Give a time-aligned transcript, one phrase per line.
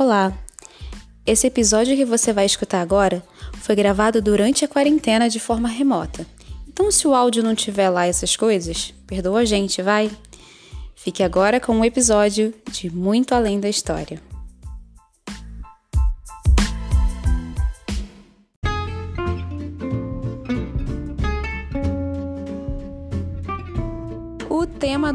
[0.00, 0.32] Olá!
[1.26, 3.22] Esse episódio que você vai escutar agora
[3.58, 6.26] foi gravado durante a quarentena de forma remota.
[6.66, 10.10] Então, se o áudio não tiver lá essas coisas, perdoa a gente, vai?
[10.96, 14.18] Fique agora com um episódio de Muito Além da História.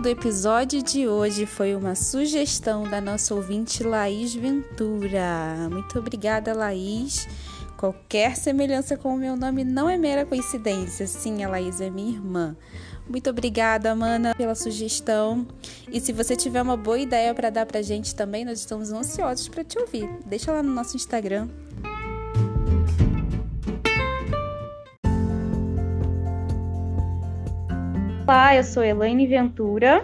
[0.06, 5.68] Do episódio de hoje foi uma sugestão da nossa ouvinte Laís Ventura.
[5.72, 7.28] Muito obrigada, Laís.
[7.76, 11.08] Qualquer semelhança com o meu nome não é mera coincidência.
[11.08, 12.56] Sim, a Laís é minha irmã.
[13.10, 15.48] Muito obrigada, Mana, pela sugestão.
[15.92, 19.48] E se você tiver uma boa ideia para dar pra gente também, nós estamos ansiosos
[19.48, 20.08] para te ouvir.
[20.24, 21.50] Deixa lá no nosso Instagram.
[28.28, 30.04] Olá, eu sou Elaine Ventura.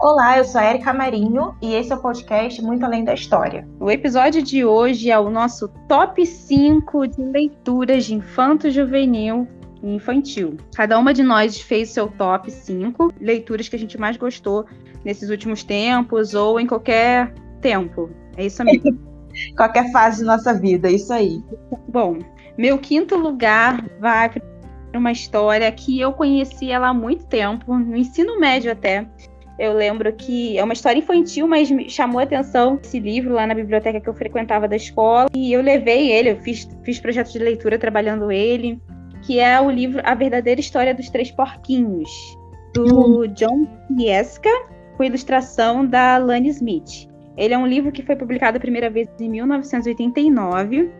[0.00, 3.68] Olá, eu sou a Erika Marinho e esse é o podcast Muito Além da História.
[3.80, 9.48] O episódio de hoje é o nosso top 5 de leituras de infanto juvenil
[9.82, 10.58] e infantil.
[10.76, 14.64] Cada uma de nós fez seu top 5 leituras que a gente mais gostou
[15.04, 18.08] nesses últimos tempos ou em qualquer tempo.
[18.36, 18.96] É isso mesmo.
[19.58, 21.42] qualquer fase de nossa vida, é isso aí.
[21.88, 22.20] Bom,
[22.56, 24.30] meu quinto lugar vai
[24.98, 29.06] uma história que eu conheci ela há muito tempo, no ensino médio até.
[29.58, 33.46] Eu lembro que é uma história infantil, mas me chamou a atenção esse livro lá
[33.46, 35.30] na biblioteca que eu frequentava da escola.
[35.34, 38.78] E eu levei ele, eu fiz, fiz projeto de leitura trabalhando ele,
[39.22, 42.10] que é o livro A Verdadeira História dos Três Porquinhos,
[42.74, 43.26] do uhum.
[43.28, 44.50] John Pieska,
[44.96, 47.08] com ilustração da Lani Smith.
[47.36, 50.90] Ele é um livro que foi publicado a primeira vez em 1989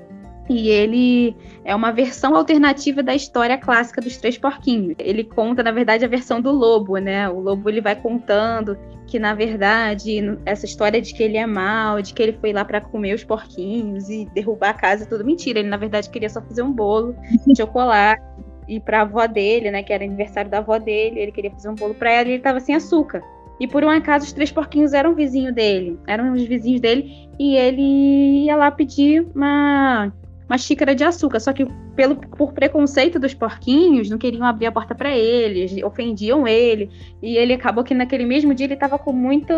[0.48, 4.94] e ele é uma versão alternativa da história clássica dos Três Porquinhos.
[4.98, 7.28] Ele conta, na verdade, a versão do lobo, né?
[7.28, 12.00] O lobo ele vai contando que, na verdade, essa história de que ele é mal,
[12.00, 15.24] de que ele foi lá para comer os porquinhos e derrubar a casa, é tudo
[15.24, 15.58] mentira.
[15.58, 18.23] Ele, na verdade, queria só fazer um bolo de chocolate
[18.68, 19.83] e para a avó dele, né?
[19.83, 21.18] Que era aniversário da avó dele.
[21.18, 23.20] Ele queria fazer um bolo para ela e ele estava sem açúcar.
[23.58, 27.56] E por um acaso os três porquinhos eram vizinho dele, eram os vizinhos dele, e
[27.56, 30.12] ele ia lá pedir uma
[30.48, 31.40] uma xícara de açúcar.
[31.40, 36.46] Só que pelo, por preconceito dos porquinhos, não queriam abrir a porta para ele, ofendiam
[36.46, 36.90] ele.
[37.23, 39.52] E ele acabou que naquele mesmo dia ele estava com muito,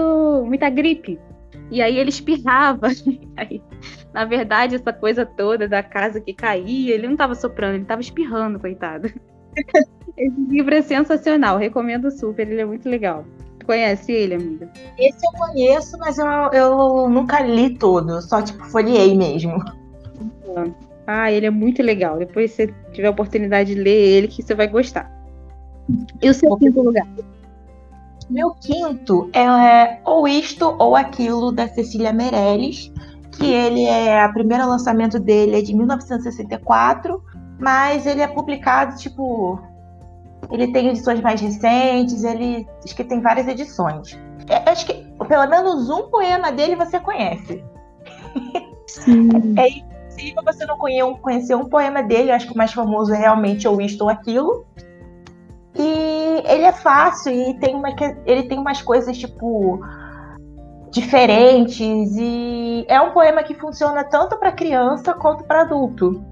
[0.47, 1.19] muita gripe.
[1.71, 2.89] E aí ele espirrava.
[3.37, 3.63] Aí,
[4.13, 8.01] na verdade, essa coisa toda da casa que caía, ele não estava soprando, ele estava
[8.01, 9.13] espirrando, coitado.
[10.17, 13.25] Esse livro é sensacional, recomendo super, ele é muito legal.
[13.65, 14.69] Conhece ele, amiga?
[14.99, 19.63] Esse eu conheço, mas eu, eu nunca li todo, só tipo folhei mesmo.
[21.07, 22.19] Ah, ele é muito legal.
[22.19, 25.11] Depois você tiver a oportunidade de ler ele, que você vai gostar.
[26.21, 27.07] E o seu quinto lugar?
[28.29, 32.93] Meu quinto é Ou Isto ou Aquilo, da Cecília Meirelles,
[33.33, 37.23] que ele é, o primeiro lançamento dele é de 1964,
[37.59, 39.59] mas ele é publicado, tipo,
[40.51, 44.19] ele tem edições mais recentes, ele acho que tem várias edições.
[44.49, 47.65] É, acho que pelo menos um poema dele você conhece.
[48.87, 49.29] Sim.
[49.57, 49.88] É
[50.19, 50.77] impossível você não
[51.19, 52.31] conhecer um poema dele.
[52.31, 54.67] Eu acho que o mais famoso é realmente Ou Isto ou Aquilo.
[55.75, 57.91] E ele é fácil e tem uma,
[58.27, 59.81] ele tem umas coisas, tipo,
[60.91, 62.17] diferentes.
[62.17, 66.23] E é um poema que funciona tanto para criança quanto para adulto.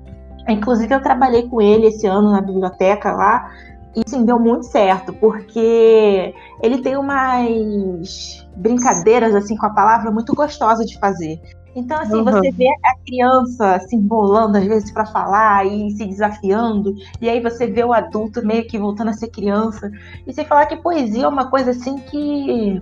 [0.49, 3.51] Inclusive, eu trabalhei com ele esse ano na biblioteca lá.
[3.95, 10.35] E sim, deu muito certo, porque ele tem umas brincadeiras assim com a palavra muito
[10.35, 11.41] gostosa de fazer.
[11.77, 12.25] Então, assim, uhum.
[12.25, 17.39] você vê a criança se embolando às vezes para falar e se desafiando, e aí
[17.39, 19.93] você vê o adulto meio que voltando a ser criança.
[20.27, 22.81] E você falar que poesia é uma coisa assim que.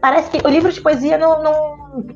[0.00, 1.42] Parece que o livro de poesia não.
[1.42, 2.06] não...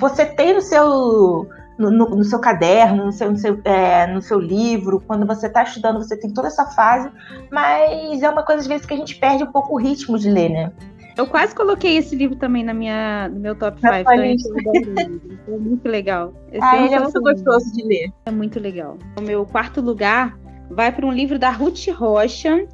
[0.00, 1.48] Você tem no seu.
[1.78, 5.46] No, no, no, seu caderno, no seu, no seu, é, no seu livro, quando você
[5.46, 7.10] está estudando, você tem toda essa fase,
[7.52, 10.30] mas é uma coisa às vezes que a gente perde um pouco o ritmo de
[10.30, 10.72] ler, né?
[11.16, 13.92] Eu quase coloquei esse livro também na minha, no meu top 5.
[13.94, 14.12] Então
[15.54, 16.34] é muito legal.
[16.52, 18.12] Esse ah, ele é muito gostoso de ler.
[18.26, 18.98] É muito legal.
[19.18, 20.38] O meu quarto lugar
[20.70, 22.66] vai para um livro da Ruth Rocha,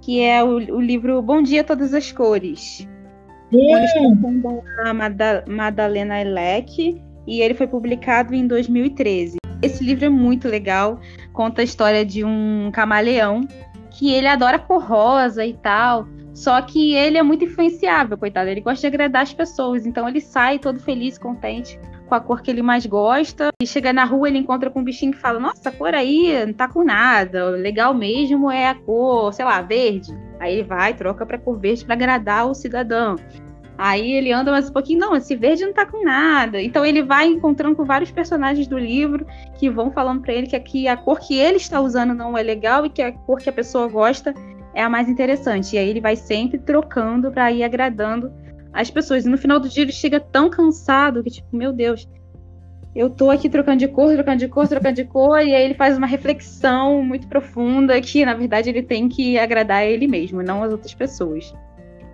[0.00, 2.88] que é o, o livro Bom Dia Todas as Cores.
[3.52, 4.40] Hum.
[5.14, 9.36] da Madalena Elec e ele foi publicado em 2013.
[9.62, 11.00] Esse livro é muito legal,
[11.32, 13.46] conta a história de um camaleão
[13.90, 18.50] que ele adora cor rosa e tal, só que ele é muito influenciável, coitado.
[18.50, 19.86] Ele gosta de agradar as pessoas.
[19.86, 21.78] Então ele sai todo feliz, contente
[22.08, 23.50] com a cor que ele mais gosta.
[23.62, 26.44] E chega na rua, ele encontra com um bichinho que fala: Nossa, a cor aí
[26.44, 27.46] não tá com nada.
[27.46, 30.12] O legal mesmo é a cor, sei lá, verde.
[30.40, 33.14] Aí ele vai, troca pra cor verde para agradar o cidadão.
[33.76, 36.60] Aí ele anda mais um pouquinho, não, esse verde não tá com nada.
[36.62, 39.26] Então ele vai encontrando com vários personagens do livro
[39.56, 42.42] que vão falando para ele que aqui a cor que ele está usando não é
[42.42, 44.32] legal e que a cor que a pessoa gosta
[44.74, 45.76] é a mais interessante.
[45.76, 48.32] E aí ele vai sempre trocando para ir agradando
[48.72, 49.24] as pessoas.
[49.24, 52.08] E no final do dia ele chega tão cansado que, tipo, meu Deus,
[52.94, 55.74] eu tô aqui trocando de cor, trocando de cor, trocando de cor, e aí ele
[55.74, 60.62] faz uma reflexão muito profunda que, na verdade, ele tem que agradar ele mesmo, não
[60.62, 61.52] as outras pessoas.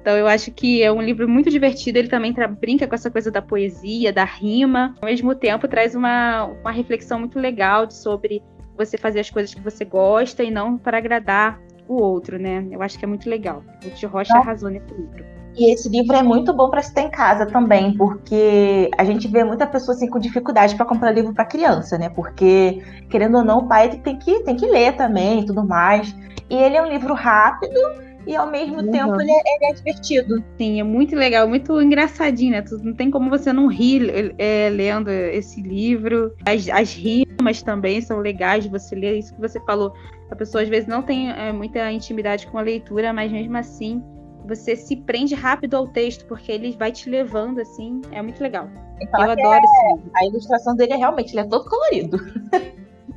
[0.01, 3.31] Então eu acho que é um livro muito divertido, ele também brinca com essa coisa
[3.31, 8.43] da poesia, da rima, ao mesmo tempo traz uma, uma reflexão muito legal sobre
[8.75, 11.61] você fazer as coisas que você gosta e não para agradar
[11.91, 12.65] o outro, né?
[12.71, 13.65] Eu acho que é muito legal.
[13.85, 15.25] O Tio Rocha arrasou nesse livro.
[15.57, 19.43] E esse livro é muito bom para estar em casa também, porque a gente vê
[19.43, 22.09] muita pessoa assim com dificuldade para comprar livro para criança, né?
[22.09, 26.15] Porque querendo ou não, o pai tem que tem que ler também, e tudo mais.
[26.49, 27.81] E ele é um livro rápido
[28.25, 28.91] e ao mesmo uhum.
[28.93, 30.45] tempo ele é, ele é, divertido.
[30.57, 32.65] Sim, é muito legal, muito engraçadinho, né?
[32.83, 36.33] Não tem como você não rir é, lendo esse livro.
[36.47, 39.93] As, as, rimas também são legais de você ler, isso que você falou.
[40.31, 44.03] A pessoa às vezes não tem é, muita intimidade com a leitura, mas mesmo assim
[44.47, 48.01] você se prende rápido ao texto, porque ele vai te levando assim.
[48.11, 48.69] É muito legal.
[49.01, 49.65] Então, Eu adoro é...
[49.65, 50.11] esse livro.
[50.15, 52.19] A ilustração dele é realmente, ele é todo colorido.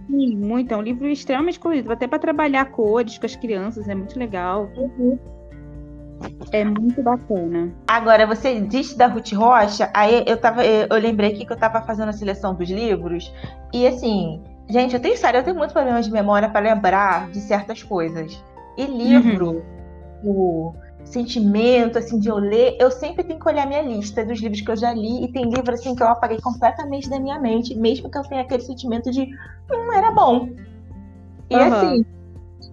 [0.07, 0.73] Sim, muito.
[0.73, 1.91] É um livro extremamente colorido.
[1.91, 4.69] Até para trabalhar cores com as crianças, é muito legal.
[4.77, 5.17] Uhum.
[6.51, 7.73] É muito bacana.
[7.87, 10.63] Agora, você disse da Ruth Rocha, aí eu tava.
[10.63, 13.33] Eu lembrei aqui que eu tava fazendo a seleção dos livros.
[13.73, 17.39] E assim, gente, eu tenho sério, eu tenho muitos problemas de memória para lembrar de
[17.41, 18.41] certas coisas.
[18.77, 19.63] E livro,
[20.23, 20.31] uhum.
[20.31, 20.75] o
[21.05, 24.71] sentimento, assim, de eu ler, eu sempre tenho que olhar minha lista dos livros que
[24.71, 28.09] eu já li, e tem livro, assim, que eu apaguei completamente da minha mente, mesmo
[28.09, 30.49] que eu tenha aquele sentimento de, hum, era bom.
[31.49, 31.73] E uhum.
[31.73, 32.05] assim,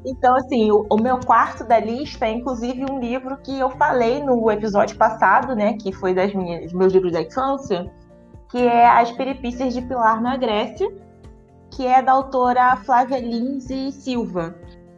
[0.04, 4.22] então, assim, o, o, meu quarto da lista é, inclusive, um livro que eu falei
[4.22, 7.90] no episódio passado, né, que foi das minhas, dos meus livros da infância,
[8.48, 10.90] que é As Peripícias de Pilar na Grécia,
[11.70, 14.54] que é da autora Flávia Lindsay Silva.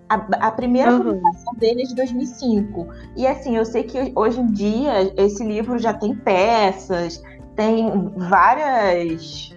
[0.09, 1.03] A, a primeira uhum.
[1.03, 2.89] publicação dele é de 2005.
[3.17, 7.23] E assim, eu sei que hoje em dia esse livro já tem peças,
[7.57, 9.55] tem várias.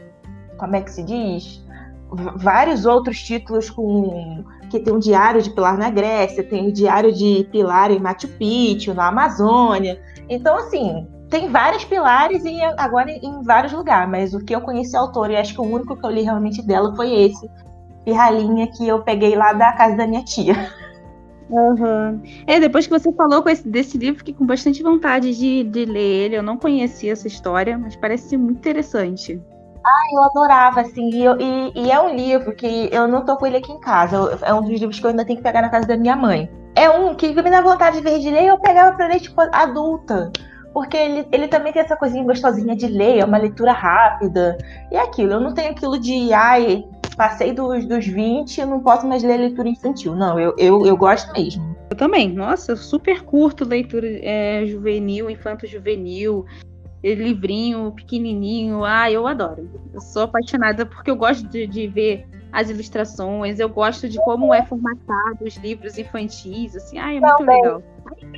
[0.58, 1.66] Como é que se diz?
[2.36, 7.12] vários outros títulos com que tem um diário de Pilar na Grécia, tem o diário
[7.12, 10.02] de Pilar em Machu Picchu, na Amazônia.
[10.30, 14.96] Então, assim, tem vários pilares e agora em vários lugares, mas o que eu conheci
[14.96, 17.50] a autora e acho que o único que eu li realmente dela foi esse,
[18.04, 20.54] pirralhinha que eu peguei lá da casa da minha tia.
[21.50, 22.22] Uhum.
[22.48, 26.26] É, depois que você falou esse, desse livro, fiquei com bastante vontade de, de ler
[26.26, 26.38] ele.
[26.38, 29.42] Eu não conhecia essa história, mas parece ser muito interessante.
[29.86, 33.46] Ah, eu adorava, assim, e, e, e, é um livro que eu não tô com
[33.46, 34.40] ele aqui em casa.
[34.42, 36.50] É um dos livros que eu ainda tenho que pegar na casa da minha mãe.
[36.76, 39.40] É um que me dá vontade de ver de ler, eu pegava pra ler, tipo,
[39.52, 40.32] adulta.
[40.76, 44.58] Porque ele, ele também tem essa coisinha gostosinha de ler, é uma leitura rápida.
[44.92, 46.84] E é aquilo, eu não tenho aquilo de, ai,
[47.16, 50.14] passei dos, dos 20 e não posso mais ler leitura infantil.
[50.14, 51.64] Não, eu, eu, eu gosto mesmo.
[51.90, 52.30] Eu também.
[52.30, 56.46] Nossa, eu super curto leitura é, juvenil, infanto-juvenil,
[57.02, 58.84] livrinho pequenininho.
[58.84, 59.70] Ah, eu adoro.
[59.94, 64.54] Eu sou apaixonada porque eu gosto de, de ver as ilustrações, eu gosto de como
[64.54, 67.62] é formatado os livros infantis, assim, ah, é muito Também.
[67.62, 67.82] legal.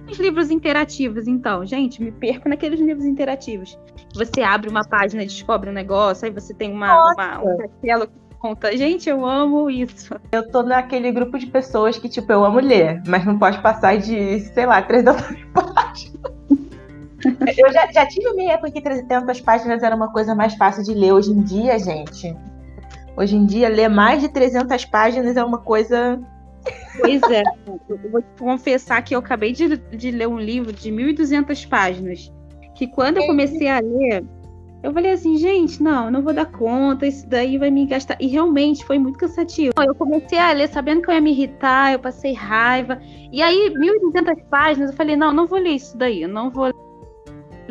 [0.10, 3.78] Os livros interativos, então, gente, me perco naqueles livros interativos.
[4.16, 8.08] Você abre uma página e descobre um negócio, aí você tem uma, uma um castelo
[8.40, 8.76] conta.
[8.76, 10.16] Gente, eu amo isso.
[10.32, 13.98] Eu tô naquele grupo de pessoas que, tipo, eu amo ler, mas não pode passar
[13.98, 15.22] de, sei lá, 300
[15.54, 16.38] páginas.
[17.58, 20.94] eu já, já tive minha época que 300 páginas era uma coisa mais fácil de
[20.94, 21.14] ler.
[21.14, 22.36] Hoje em dia, gente,
[23.16, 26.20] hoje em dia, ler mais de 300 páginas é uma coisa
[27.00, 27.44] Pois é,
[27.90, 32.32] eu vou confessar que eu acabei de, de ler um livro de 1.200 páginas,
[32.76, 34.24] que quando eu comecei a ler,
[34.84, 38.16] eu falei assim, gente, não, não vou dar conta, isso daí vai me gastar.
[38.20, 39.74] E realmente foi muito cansativo.
[39.78, 43.00] Eu comecei a ler sabendo que eu ia me irritar, eu passei raiva.
[43.32, 46.66] E aí, 1.200 páginas, eu falei, não, não vou ler isso daí, eu não vou
[46.66, 46.76] ler,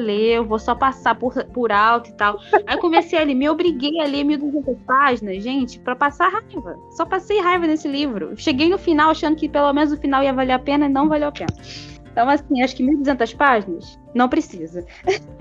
[0.01, 2.39] eu vou só passar por, por alto e tal.
[2.67, 6.77] Aí comecei a ler, me obriguei a ler 1.200 páginas, gente, para passar raiva.
[6.91, 8.33] Só passei raiva nesse livro.
[8.37, 11.09] Cheguei no final achando que pelo menos o final ia valer a pena e não
[11.09, 11.55] valeu a pena.
[12.17, 14.87] Então, assim, acho que 1.200 páginas não precisa.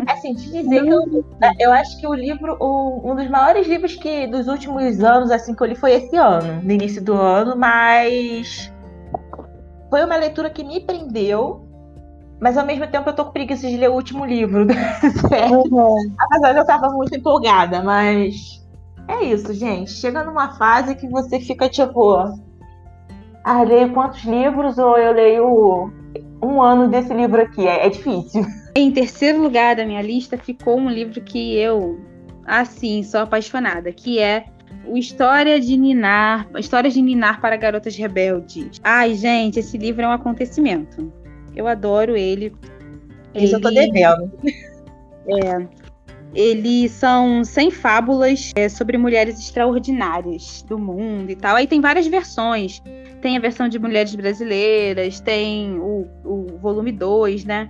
[0.08, 1.26] Assim, te dizer que eu,
[1.58, 5.56] eu acho que o livro, o, um dos maiores livros que dos últimos anos, assim,
[5.56, 8.70] que eu li foi esse ano, no início do ano, mas
[9.90, 11.65] foi uma leitura que me prendeu,
[12.40, 14.66] mas ao mesmo tempo eu tô com preguiça de ler o último livro.
[15.72, 16.14] Uhum.
[16.18, 18.64] Apesar de eu tava muito empolgada, mas
[19.08, 19.92] é isso, gente.
[19.92, 22.16] Chega numa fase que você fica tipo.
[23.44, 25.92] Ah, leio quantos livros ou eu leio
[26.42, 27.68] um ano desse livro aqui.
[27.68, 28.46] É, é difícil.
[28.76, 32.00] Em terceiro lugar da minha lista ficou um livro que eu,
[32.46, 34.46] assim, sou apaixonada, que é
[34.86, 38.82] o História de Ninar, Histórias de Ninar para Garotas Rebeldes.
[38.84, 41.12] Ai, gente, esse livro é um acontecimento.
[41.56, 42.54] Eu adoro ele.
[43.34, 43.56] Isso ele...
[43.56, 44.32] eu tô devendo.
[45.28, 45.86] É.
[46.36, 51.56] Eles são 100 fábulas é, sobre mulheres extraordinárias do mundo e tal.
[51.56, 52.84] Aí tem várias versões.
[53.22, 57.70] Tem a versão de mulheres brasileiras, tem o, o volume 2, né?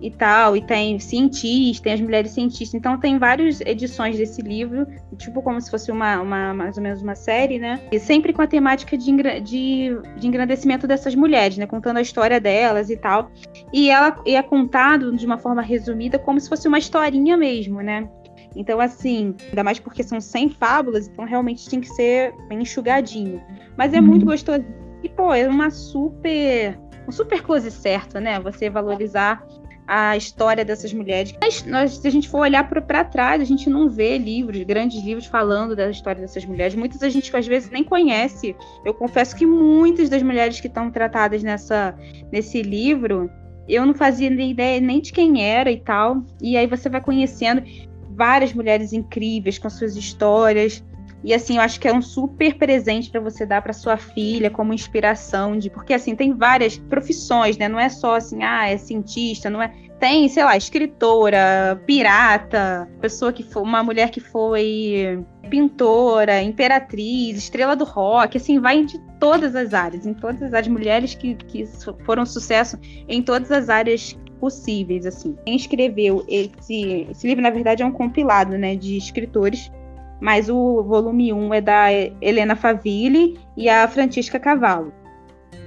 [0.00, 4.86] E tal, e tem cientistas, tem as mulheres cientistas, então tem várias edições desse livro,
[5.16, 7.80] tipo como se fosse uma, uma mais ou menos uma série, né?
[7.90, 9.10] E sempre com a temática de,
[9.40, 11.66] de, de engrandecimento dessas mulheres, né?
[11.66, 13.30] Contando a história delas e tal.
[13.72, 17.80] E ela e é contado de uma forma resumida, como se fosse uma historinha mesmo,
[17.80, 18.08] né?
[18.54, 23.42] Então, assim, ainda mais porque são 100 fábulas, então realmente tem que ser bem enxugadinho.
[23.76, 24.30] Mas é muito uhum.
[24.30, 24.64] gostoso.
[25.02, 26.78] E, pô, é uma super.
[27.06, 28.40] Um super close certo, né?
[28.40, 29.46] Você valorizar
[29.86, 31.34] a história dessas mulheres.
[31.40, 35.02] Mas nós, se a gente for olhar para trás, a gente não vê livros, grandes
[35.02, 36.74] livros falando da história dessas mulheres.
[36.74, 38.56] Muitas a gente às vezes nem conhece.
[38.84, 41.96] Eu confesso que muitas das mulheres que estão tratadas nessa,
[42.32, 43.30] nesse livro,
[43.68, 46.22] eu não fazia nem ideia nem de quem era e tal.
[46.40, 47.62] E aí você vai conhecendo
[48.10, 50.82] várias mulheres incríveis com suas histórias.
[51.26, 54.48] E assim, eu acho que é um super presente para você dar para sua filha
[54.48, 57.68] como inspiração de, porque assim, tem várias profissões, né?
[57.68, 63.32] Não é só assim, ah, é cientista, não é tem, sei lá, escritora, pirata, pessoa
[63.32, 65.18] que foi uma mulher que foi
[65.50, 70.68] pintora, imperatriz, estrela do rock, assim, vai de todas as áreas, em todas as áreas,
[70.68, 71.66] mulheres que, que
[72.04, 72.78] foram sucesso
[73.08, 75.36] em todas as áreas possíveis, assim.
[75.44, 79.72] Quem escreveu esse, esse livro, na verdade, é um compilado, né, de escritores
[80.20, 84.92] mas o volume 1 é da Helena Favilli e a Francisca Cavallo.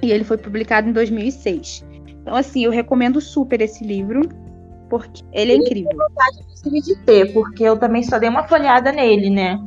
[0.02, 1.84] E ele foi publicado em 2006.
[2.22, 4.28] Então, assim, eu recomendo super esse livro,
[4.88, 5.90] porque ele é incrível.
[5.92, 9.58] Eu tenho vontade de ter, porque eu também só dei uma folhada nele, né?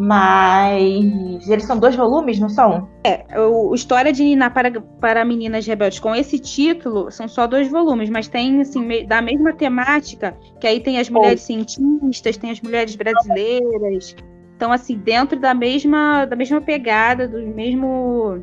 [0.00, 2.88] Mas eles são dois volumes, não são?
[3.02, 7.68] É, o História de Nina para, para Meninas Rebeldes, com esse título, são só dois
[7.68, 12.60] volumes, mas tem, assim, da mesma temática, que aí tem as mulheres cientistas, tem as
[12.60, 14.14] mulheres brasileiras.
[14.58, 18.42] Então, assim, dentro da mesma, da mesma pegada, do mesmo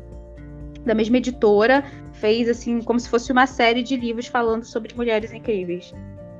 [0.82, 5.34] da mesma editora, fez assim como se fosse uma série de livros falando sobre mulheres
[5.34, 5.92] incríveis.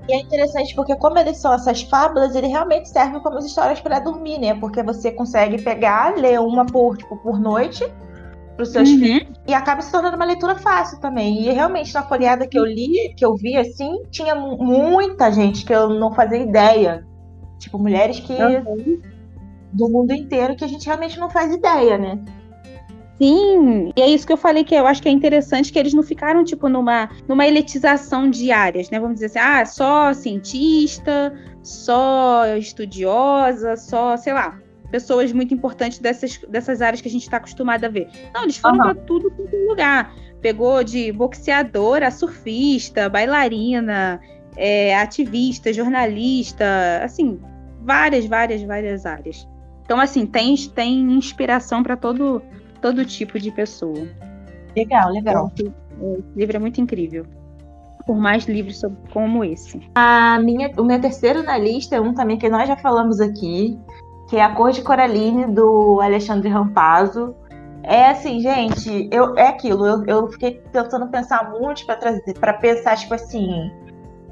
[0.09, 3.99] E é interessante porque, como eles são essas fábulas, ele realmente serve como histórias para
[3.99, 4.55] dormir, né?
[4.55, 7.85] Porque você consegue pegar, ler uma por, tipo, por noite
[8.55, 8.99] para os seus uhum.
[8.99, 11.43] filhos e acaba se tornando uma leitura fácil também.
[11.43, 15.75] E realmente, na folheada que eu li, que eu vi assim, tinha muita gente que
[15.75, 17.07] eu não fazia ideia.
[17.59, 18.33] Tipo, mulheres que.
[18.33, 19.16] Uhum.
[19.73, 22.19] Do mundo inteiro que a gente realmente não faz ideia, né?
[23.19, 25.95] Sim, e é isso que eu falei que eu acho que é interessante que eles
[25.95, 29.01] não ficaram tipo numa, numa elitização de áreas, né?
[29.01, 31.33] Vamos dizer assim, ah, só cientista,
[31.63, 34.59] só estudiosa, só, sei lá,
[34.91, 38.09] pessoas muito importantes dessas, dessas áreas que a gente está acostumado a ver.
[38.35, 38.83] Não, eles foram uhum.
[38.83, 40.15] para tudo quanto é lugar.
[40.43, 44.21] Pegou de boxeadora, surfista, bailarina,
[44.57, 46.65] é, ativista, jornalista,
[47.03, 47.41] assim,
[47.81, 49.49] várias, várias, várias áreas.
[49.87, 52.43] Então, assim, tem, tem inspiração para todo
[52.81, 54.07] todo tipo de pessoa.
[54.77, 55.51] Legal, legal.
[55.99, 57.25] O livro é muito incrível.
[58.07, 58.81] Por mais livros
[59.13, 59.81] como esse.
[59.95, 63.77] A minha, o meu terceiro na lista é um também que nós já falamos aqui,
[64.29, 67.35] que é A Cor de Coraline, do Alexandre Rampazzo.
[67.83, 69.87] É assim, gente, eu, é aquilo.
[69.87, 73.71] Eu, eu fiquei tentando pensar muito para trazer, para pensar, tipo assim,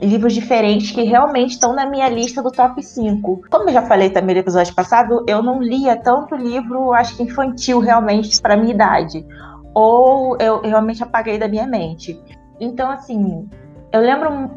[0.00, 3.42] livros diferentes que realmente estão na minha lista do top 5.
[3.50, 7.22] Como eu já falei também no episódio passado, eu não lia tanto livro, acho que
[7.22, 9.24] infantil realmente para minha idade.
[9.72, 12.20] Ou eu realmente apaguei da minha mente.
[12.60, 13.48] Então, assim,
[13.92, 14.50] eu lembro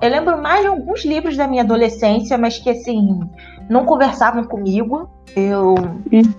[0.00, 3.20] eu lembro mais de alguns livros da minha adolescência, mas que assim,
[3.68, 5.10] não conversavam comigo.
[5.34, 6.34] Eu, uhum.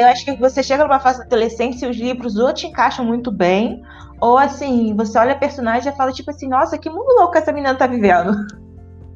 [0.00, 3.04] eu acho que você chega numa fase da adolescência e os livros ou te encaixam
[3.04, 3.82] muito bem,
[4.20, 7.52] ou assim, você olha a personagem e fala, tipo assim, nossa, que mundo louco essa
[7.52, 8.32] menina tá vivendo.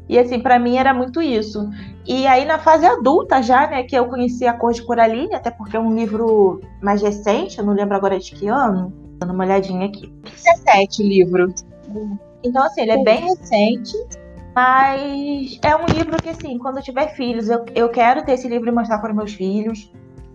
[0.08, 1.70] E assim, para mim era muito isso.
[2.06, 5.50] E aí na fase adulta já, né, que eu conheci A Cor de Coraline, até
[5.50, 8.92] porque é um livro mais recente, eu não lembro agora de que ano.
[9.18, 10.12] Dando uma olhadinha aqui.
[10.24, 11.54] 17 o livro.
[12.42, 13.94] Então, assim, ele é bem recente,
[14.54, 18.48] mas é um livro que, assim, quando eu tiver filhos, eu, eu quero ter esse
[18.48, 19.90] livro e mostrar para meus filhos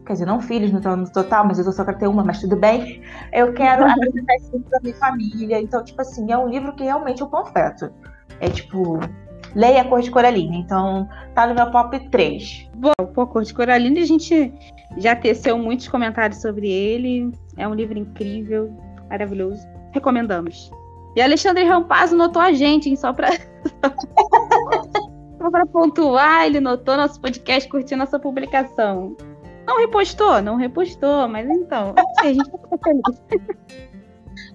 [0.07, 3.01] quer dizer, não filhos no total, mas eu só quero ter uma, mas tudo bem.
[3.33, 5.61] Eu quero apresentar esse livro pra minha família.
[5.61, 7.91] Então, tipo assim, é um livro que realmente eu confesso.
[8.39, 8.99] É tipo,
[9.53, 10.57] leia a Cor de Coraline.
[10.57, 12.69] Então, tá no meu top 3.
[12.75, 14.53] Bom, o Cor de Coraline, a gente
[14.97, 17.31] já teceu muitos comentários sobre ele.
[17.57, 18.73] É um livro incrível,
[19.09, 19.67] maravilhoso.
[19.91, 20.71] Recomendamos.
[21.15, 22.95] E Alexandre Rampazzo notou a gente, hein?
[22.95, 23.29] Só pra.
[25.37, 29.15] Só pra pontuar, ele notou nosso podcast, curtiu nossa publicação.
[29.67, 30.41] Não repostou?
[30.41, 33.21] Não repostou, mas então, a gente tá feliz.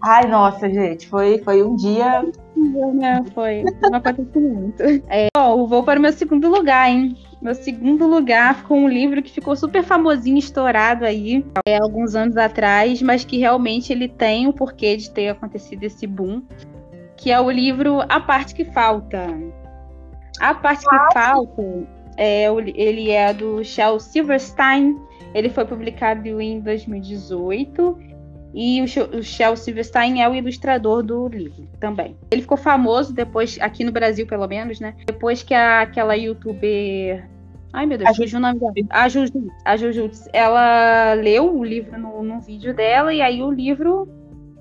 [0.04, 2.24] Ai, nossa, gente, foi, foi um dia.
[2.56, 3.22] Né?
[3.34, 4.82] Foi um acontecimento.
[5.08, 7.16] É, ó, vou para o meu segundo lugar, hein?
[7.40, 12.36] Meu segundo lugar ficou um livro que ficou super famosinho, estourado aí, é, alguns anos
[12.36, 16.42] atrás, mas que realmente ele tem o porquê de ter acontecido esse boom,
[17.16, 19.26] que é o livro A Parte Que Falta.
[20.40, 21.62] A Parte Que Falta,
[22.16, 24.96] é, ele é do Shel Silverstein,
[25.34, 28.12] ele foi publicado em 2018
[28.54, 32.16] e o Shel Silverstein é o ilustrador do livro também.
[32.30, 34.94] Ele ficou famoso depois, aqui no Brasil pelo menos, né?
[35.06, 37.26] Depois que a, aquela youtuber.
[37.72, 38.72] Ai meu Deus, a Juju, dela.
[38.90, 43.50] A Juju, a Juju, ela leu o livro no, no vídeo dela e aí o
[43.50, 44.06] livro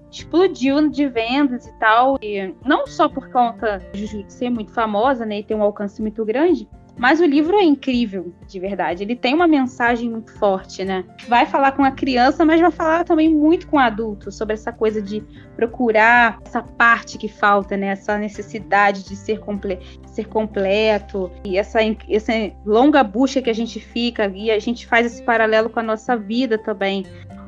[0.09, 2.17] explodiu de vendas e tal.
[2.21, 5.39] E não só por conta de Juju ser muito famosa, né?
[5.39, 6.65] E ter um alcance muito grande,
[6.97, 9.03] mas o livro é incrível, de verdade.
[9.03, 11.03] Ele tem uma mensagem muito forte, né?
[11.27, 14.71] Vai falar com a criança, mas vai falar também muito com o adulto sobre essa
[14.71, 15.23] coisa de
[15.55, 17.87] procurar essa parte que falta, né?
[17.87, 21.79] Essa necessidade de ser, comple ser completo e essa,
[22.09, 22.33] essa
[22.65, 26.17] longa busca que a gente fica e a gente faz esse paralelo com a nossa
[26.17, 27.05] vida também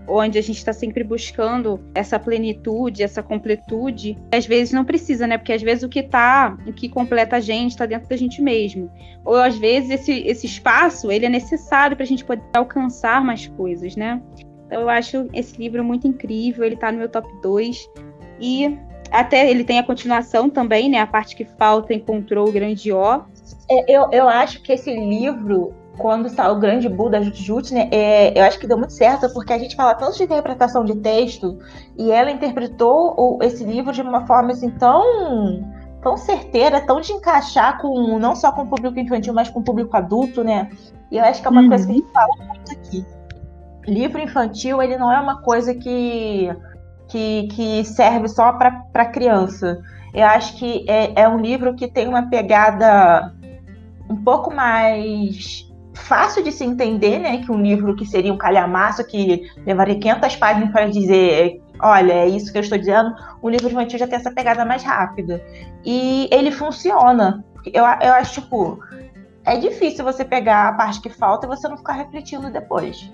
[0.07, 4.17] onde a gente está sempre buscando essa plenitude, essa completude.
[4.31, 5.37] Às vezes não precisa, né?
[5.37, 8.41] Porque às vezes o que tá, o que completa a gente está dentro da gente
[8.41, 8.91] mesmo.
[9.23, 13.47] Ou às vezes esse, esse espaço ele é necessário para a gente poder alcançar mais
[13.47, 14.21] coisas, né?
[14.65, 17.89] Então eu acho esse livro muito incrível, ele está no meu top 2
[18.39, 18.77] e
[19.11, 20.99] até ele tem a continuação também, né?
[20.99, 23.21] A parte que falta encontrou o grande O.
[23.69, 27.87] É, eu, eu acho que esse livro quando está o grande Bull da Jut né,
[27.91, 30.95] é, eu acho que deu muito certo, porque a gente fala tanto de interpretação de
[30.95, 31.59] texto,
[31.97, 35.63] e ela interpretou o, esse livro de uma forma assim tão,
[36.01, 39.63] tão certeira, tão de encaixar com não só com o público infantil, mas com o
[39.63, 40.69] público adulto, né?
[41.11, 41.69] E eu acho que é uma uhum.
[41.69, 43.05] coisa que a gente fala muito aqui.
[43.85, 46.49] Livro infantil, ele não é uma coisa que,
[47.07, 49.79] que, que serve só para criança.
[50.13, 53.31] Eu acho que é, é um livro que tem uma pegada
[54.09, 59.05] um pouco mais fácil de se entender, né, que um livro que seria um calhamaço,
[59.05, 63.69] que levaria 500 páginas para dizer, olha, é isso que eu estou dizendo, o livro
[63.69, 65.43] infantil já tem essa pegada mais rápida.
[65.85, 67.43] E ele funciona.
[67.65, 68.79] Eu, eu acho, tipo,
[69.45, 73.11] é difícil você pegar a parte que falta e você não ficar refletindo depois.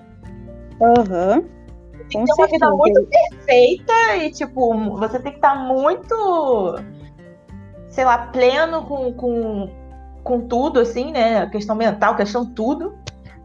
[0.80, 1.36] Aham.
[1.36, 1.60] Uhum.
[2.08, 6.76] Tem que ter uma vida muito perfeita e, tipo, você tem que estar muito,
[7.88, 9.70] sei lá, pleno com, com,
[10.22, 11.46] com tudo, assim, né?
[11.46, 12.98] Questão mental, questão tudo,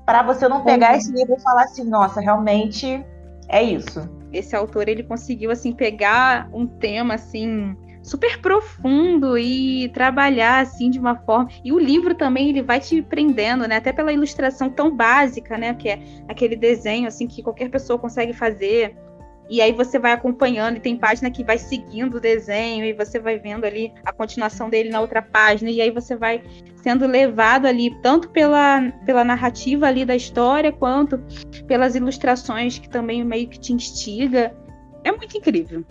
[0.05, 0.97] para você não pegar uhum.
[0.97, 3.03] esse livro e falar assim, nossa, realmente
[3.47, 4.09] é isso.
[4.31, 10.99] Esse autor ele conseguiu assim pegar um tema assim super profundo e trabalhar assim de
[10.99, 11.49] uma forma.
[11.63, 13.77] E o livro também ele vai te prendendo, né?
[13.77, 15.73] Até pela ilustração tão básica, né?
[15.73, 18.95] Que é aquele desenho assim que qualquer pessoa consegue fazer.
[19.49, 23.19] E aí você vai acompanhando e tem página que vai seguindo o desenho e você
[23.19, 26.41] vai vendo ali a continuação dele na outra página e aí você vai
[26.77, 31.21] sendo levado ali tanto pela, pela narrativa ali da história quanto
[31.67, 34.53] pelas ilustrações que também meio que te instiga.
[35.03, 35.83] É muito incrível.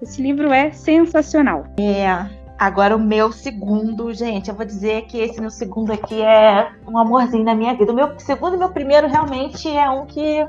[0.00, 1.64] Esse livro é sensacional.
[1.78, 2.38] É.
[2.58, 6.98] Agora o meu segundo, gente, eu vou dizer que esse meu segundo aqui é um
[6.98, 7.92] amorzinho na minha vida.
[7.92, 10.44] O meu segundo e meu primeiro realmente é um que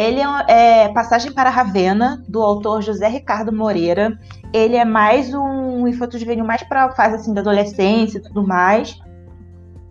[0.00, 4.18] ele é, é Passagem para Ravena, do autor José Ricardo Moreira.
[4.52, 8.98] Ele é mais um infanto mais para a fase assim, da adolescência e tudo mais.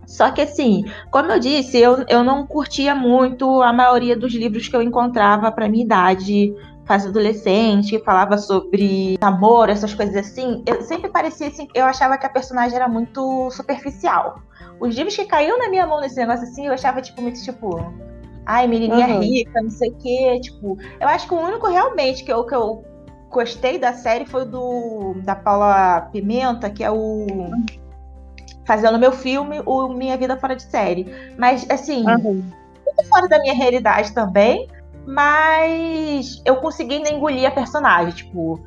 [0.08, 4.68] Só que assim, como eu disse, eu, eu não curtia muito a maioria dos livros
[4.68, 6.52] que eu encontrava para minha idade,
[6.84, 10.64] fase adolescente, falava sobre amor, essas coisas assim.
[10.66, 14.42] Eu sempre parecia assim, eu achava que a personagem era muito superficial.
[14.80, 17.80] Os livros que caíam na minha mão nesse negócio assim, eu achava tipo muito tipo,
[18.46, 19.20] ai, menininha uhum.
[19.20, 20.40] rica, não sei o quê.
[20.42, 22.84] Tipo, eu acho que o único realmente que eu, que eu
[23.30, 27.28] gostei da série foi do da Paula Pimenta, que é o.
[28.66, 31.08] Fazendo meu filme, o Minha Vida Fora de Série.
[31.38, 32.44] Mas, assim, uhum.
[33.10, 34.68] fora da minha realidade também,
[35.08, 38.14] mas eu consegui ainda engolir a personagem.
[38.14, 38.60] Tipo,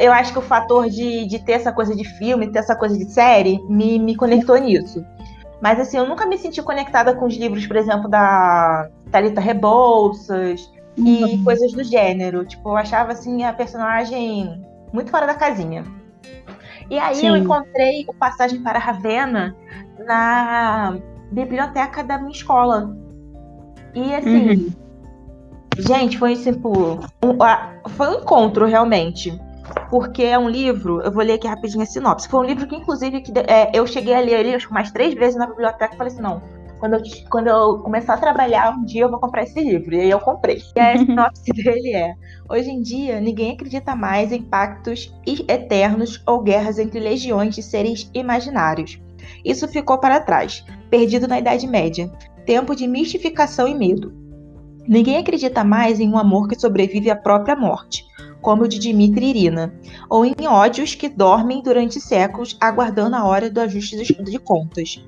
[0.00, 2.96] eu acho que o fator de, de ter essa coisa de filme, ter essa coisa
[2.96, 5.04] de série, me, me conectou nisso.
[5.64, 10.70] Mas assim, eu nunca me senti conectada com os livros, por exemplo, da Thalita Rebouças
[10.98, 11.26] uhum.
[11.26, 12.44] e coisas do gênero.
[12.44, 15.82] Tipo, eu achava assim a personagem muito fora da casinha.
[16.90, 17.28] E aí Sim.
[17.28, 19.56] eu encontrei o Passagem para Ravenna
[20.06, 20.98] na
[21.32, 22.94] biblioteca da minha escola.
[23.94, 24.72] E assim, uhum.
[25.78, 27.00] gente, foi tipo.
[27.24, 29.32] Um, foi um encontro realmente.
[29.90, 32.28] Porque é um livro, eu vou ler aqui rapidinho a sinopse.
[32.28, 35.14] Foi um livro que, inclusive, que, é, eu cheguei a ler ele acho, mais três
[35.14, 36.42] vezes na biblioteca e falei assim, não,
[36.84, 39.94] quando eu, quando eu começar a trabalhar um dia eu vou comprar esse livro.
[39.94, 40.60] E aí eu comprei.
[40.76, 42.14] E a sinopse dele é:
[42.48, 45.10] Hoje em dia, ninguém acredita mais em pactos
[45.48, 49.00] eternos ou guerras entre legiões de seres imaginários.
[49.42, 52.12] Isso ficou para trás, perdido na Idade Média,
[52.44, 54.12] tempo de mistificação e medo.
[54.86, 58.04] Ninguém acredita mais em um amor que sobrevive à própria morte,
[58.44, 59.74] como o de Dmitri Irina,
[60.08, 65.02] ou em ódios que dormem durante séculos aguardando a hora do ajuste de contas.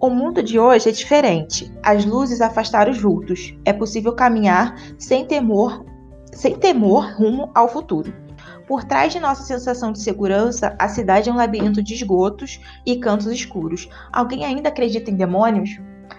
[0.00, 1.72] O mundo de hoje é diferente.
[1.80, 3.54] As luzes afastaram os vultos.
[3.64, 5.84] É possível caminhar sem temor,
[6.32, 8.12] sem temor rumo ao futuro.
[8.66, 12.96] Por trás de nossa sensação de segurança, a cidade é um labirinto de esgotos e
[12.96, 13.88] cantos escuros.
[14.12, 15.78] Alguém ainda acredita em demônios?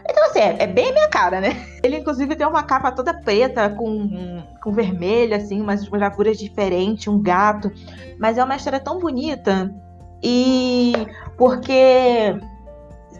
[0.10, 1.65] Então, assim, é, é, bem a minha cara, né?
[1.84, 7.21] Ele, inclusive, tem uma capa toda preta, com, com vermelho, assim, umas gravuras diferentes, um
[7.21, 7.71] gato.
[8.19, 9.73] Mas é uma história tão bonita.
[10.21, 10.93] E
[11.38, 12.36] porque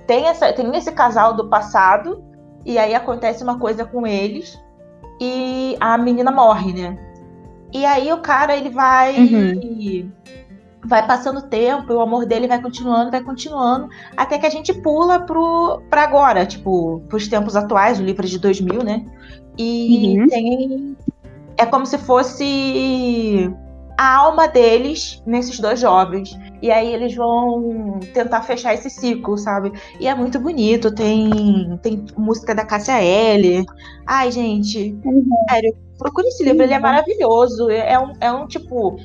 [0.08, 2.24] tem, essa, tem esse casal do passado,
[2.66, 4.58] e aí acontece uma coisa com eles,
[5.20, 6.98] e a menina morre, né?
[7.74, 9.18] E aí o cara, ele vai.
[9.18, 10.12] Uhum.
[10.86, 14.74] Vai passando o tempo, o amor dele vai continuando, vai continuando, até que a gente
[14.74, 19.06] pula pro, pra agora, tipo, pros tempos atuais, o livro é de 2000, né?
[19.58, 20.28] E uhum.
[20.28, 20.98] tem.
[21.58, 23.54] É como se fosse
[23.98, 26.38] a alma deles nesses dois jovens.
[26.62, 29.72] E aí eles vão tentar fechar esse ciclo, sabe?
[30.00, 30.94] E é muito bonito.
[30.94, 33.66] Tem, tem música da Cássia L.
[34.06, 35.26] Ai, gente, uhum.
[35.50, 36.64] sério, procure esse livro, uhum.
[36.64, 37.70] ele é maravilhoso.
[37.70, 38.98] É um, é um tipo.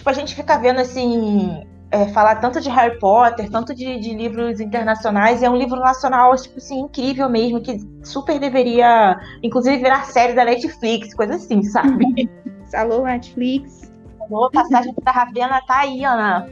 [0.00, 1.62] Tipo, a gente fica vendo assim.
[1.90, 6.34] É, falar tanto de Harry Potter, tanto de, de, livros internacionais, é um livro nacional,
[6.36, 12.30] tipo assim, incrível mesmo, que super deveria, inclusive, virar série da Netflix, coisa assim, sabe?
[12.72, 13.90] Alô, Netflix.
[14.20, 16.48] Alô, passagem pra Ravena tá aí, Ana.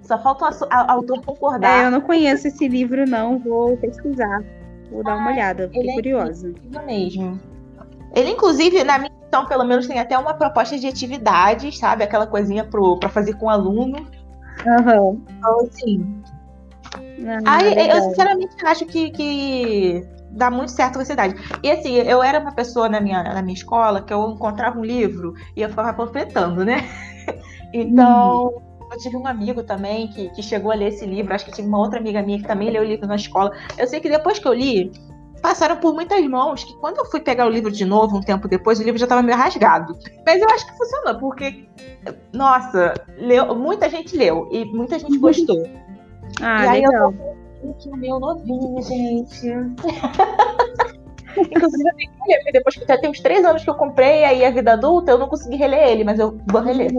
[0.00, 1.82] Só falta o autor concordar.
[1.82, 3.38] É, eu não conheço esse livro, não.
[3.38, 4.42] Vou pesquisar.
[4.90, 6.48] Vou dar uma ah, olhada, fiquei é curiosa.
[6.48, 7.40] Incrível mesmo.
[8.16, 12.04] Ele, inclusive, na minha então, pelo menos, tem até uma proposta de atividades, sabe?
[12.04, 13.96] Aquela coisinha pro, pra fazer com o aluno.
[14.66, 15.24] Uhum.
[15.26, 16.22] Então, assim.
[17.18, 21.34] Não, Ai, eu sinceramente acho que, que dá muito certo com essa idade.
[21.62, 24.84] E assim, eu era uma pessoa na minha, na minha escola que eu encontrava um
[24.84, 26.86] livro e eu ficava panfletando, né?
[27.72, 28.86] então, hum.
[28.92, 31.66] eu tive um amigo também que, que chegou a ler esse livro, acho que tinha
[31.66, 33.50] uma outra amiga minha que também leu o livro na escola.
[33.78, 34.92] Eu sei que depois que eu li,
[35.42, 38.46] passaram por muitas mãos, que quando eu fui pegar o livro de novo, um tempo
[38.48, 39.98] depois, o livro já estava meio rasgado.
[40.24, 41.66] Mas eu acho que funcionou, porque,
[42.32, 45.68] nossa, leu, muita gente leu e muita gente gostou.
[46.40, 47.12] Ah, e aí legal.
[47.12, 49.48] eu que o meu novinho, gente.
[51.36, 53.74] Inclusive, eu tenho que reler, porque depois que já tem uns três anos que eu
[53.74, 56.90] comprei, aí a vida adulta, eu não consegui reler ele, mas eu vou reler.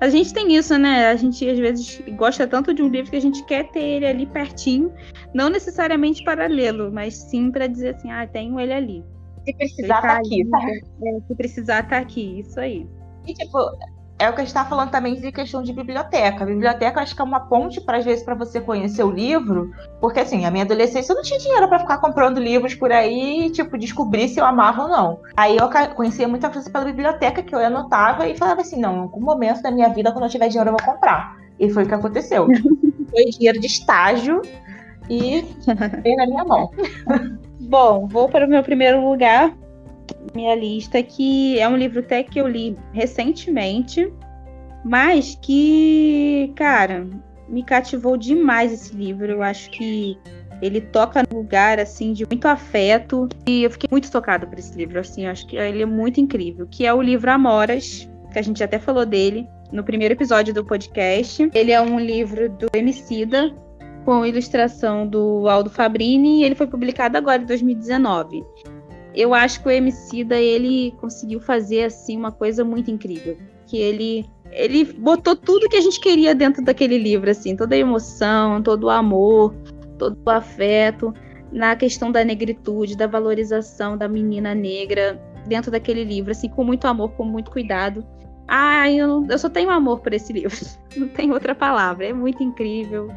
[0.00, 1.08] A gente tem isso, né?
[1.08, 4.06] A gente às vezes gosta tanto de um livro que a gente quer ter ele
[4.06, 4.92] ali pertinho,
[5.32, 9.04] não necessariamente para lê-lo, mas sim para dizer assim, ah, tenho ele ali.
[9.44, 10.58] Se precisar, tá, tá aqui, tá?
[11.02, 12.86] É, se precisar, tá aqui, isso aí.
[13.26, 13.58] E tipo,
[14.18, 16.42] é o que a gente está falando também de questão de biblioteca.
[16.42, 19.70] A biblioteca acho que é uma ponte para às vezes para você conhecer o livro,
[20.00, 23.50] porque assim, a minha adolescência eu não tinha dinheiro para ficar comprando livros por aí,
[23.50, 25.20] tipo, descobrir se eu amava ou não.
[25.36, 29.00] Aí eu conhecia muita coisa pela biblioteca que eu anotava e falava assim, não, em
[29.00, 31.36] algum momento da minha vida quando eu tiver dinheiro eu vou comprar.
[31.60, 32.46] E foi o que aconteceu.
[33.10, 34.40] foi dinheiro de estágio
[35.10, 35.44] e
[36.02, 36.70] veio na minha mão.
[37.60, 39.52] Bom, vou para o meu primeiro lugar,
[40.34, 44.12] minha lista, que é um livro até que eu li recentemente,
[44.84, 47.06] mas que, cara,
[47.48, 49.32] me cativou demais esse livro.
[49.32, 50.18] Eu acho que
[50.62, 54.76] ele toca no lugar assim de muito afeto e eu fiquei muito tocada por esse
[54.76, 55.00] livro.
[55.00, 56.66] Assim, eu acho que ele é muito incrível.
[56.70, 60.64] Que é o livro Amoras, que a gente até falou dele no primeiro episódio do
[60.64, 61.50] podcast.
[61.54, 63.54] Ele é um livro do Emicida
[64.04, 68.44] com ilustração do Aldo Fabrini e ele foi publicado agora em 2019
[69.16, 73.38] eu acho que o Emicida, ele conseguiu fazer, assim, uma coisa muito incrível.
[73.66, 77.56] Que ele, ele botou tudo que a gente queria dentro daquele livro, assim.
[77.56, 79.54] Toda a emoção, todo o amor,
[79.98, 81.14] todo o afeto.
[81.50, 86.86] Na questão da negritude, da valorização da menina negra dentro daquele livro, assim, com muito
[86.86, 88.04] amor, com muito cuidado.
[88.46, 90.54] Ah, eu, eu só tenho amor por esse livro.
[90.94, 92.06] Não tem outra palavra.
[92.06, 93.08] É muito incrível.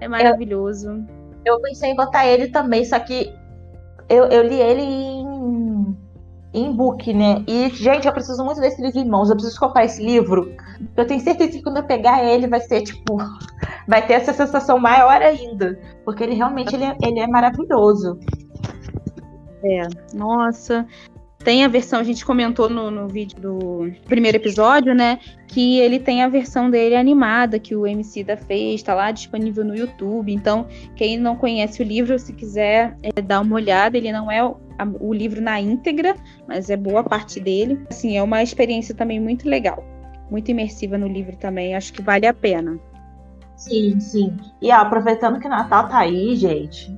[0.00, 1.06] É maravilhoso.
[1.44, 3.32] Eu, eu pensei em botar ele também, só que
[4.08, 5.15] eu, eu li ele em,
[6.56, 7.44] em book, né?
[7.46, 9.28] E, gente, eu preciso muito desse livro em mãos.
[9.28, 10.54] Eu preciso comprar esse livro.
[10.96, 13.16] Eu tenho certeza que quando eu pegar ele, vai ser, tipo...
[13.88, 15.78] Vai ter essa sensação maior ainda.
[16.04, 18.18] Porque ele realmente ele é, ele é maravilhoso.
[19.62, 20.84] É, nossa...
[21.38, 25.18] tem a versão, a gente comentou no, no vídeo do primeiro episódio, né?
[25.46, 29.64] Que ele tem a versão dele animada, que o MC da fez, tá lá disponível
[29.64, 30.32] no YouTube.
[30.32, 34.44] Então, quem não conhece o livro, se quiser é, dar uma olhada, ele não é
[34.44, 36.16] o, livro na íntegra,
[36.48, 37.80] mas é boa parte dele.
[37.88, 39.84] Assim, é uma experiência também muito legal.
[40.30, 42.78] Muito imersiva no livro também, acho que vale a pena.
[43.56, 44.36] Sim, sim.
[44.60, 46.92] E ó, aproveitando que Natal tá aí, gente,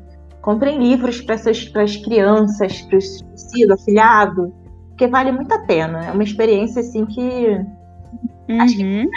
[0.49, 4.51] Comprem livros para as crianças, para os filhos, afilhado,
[4.89, 6.07] porque vale muito a pena.
[6.07, 7.21] É uma experiência assim que.
[8.49, 8.63] Uhum.
[8.63, 9.11] Acho que uhum.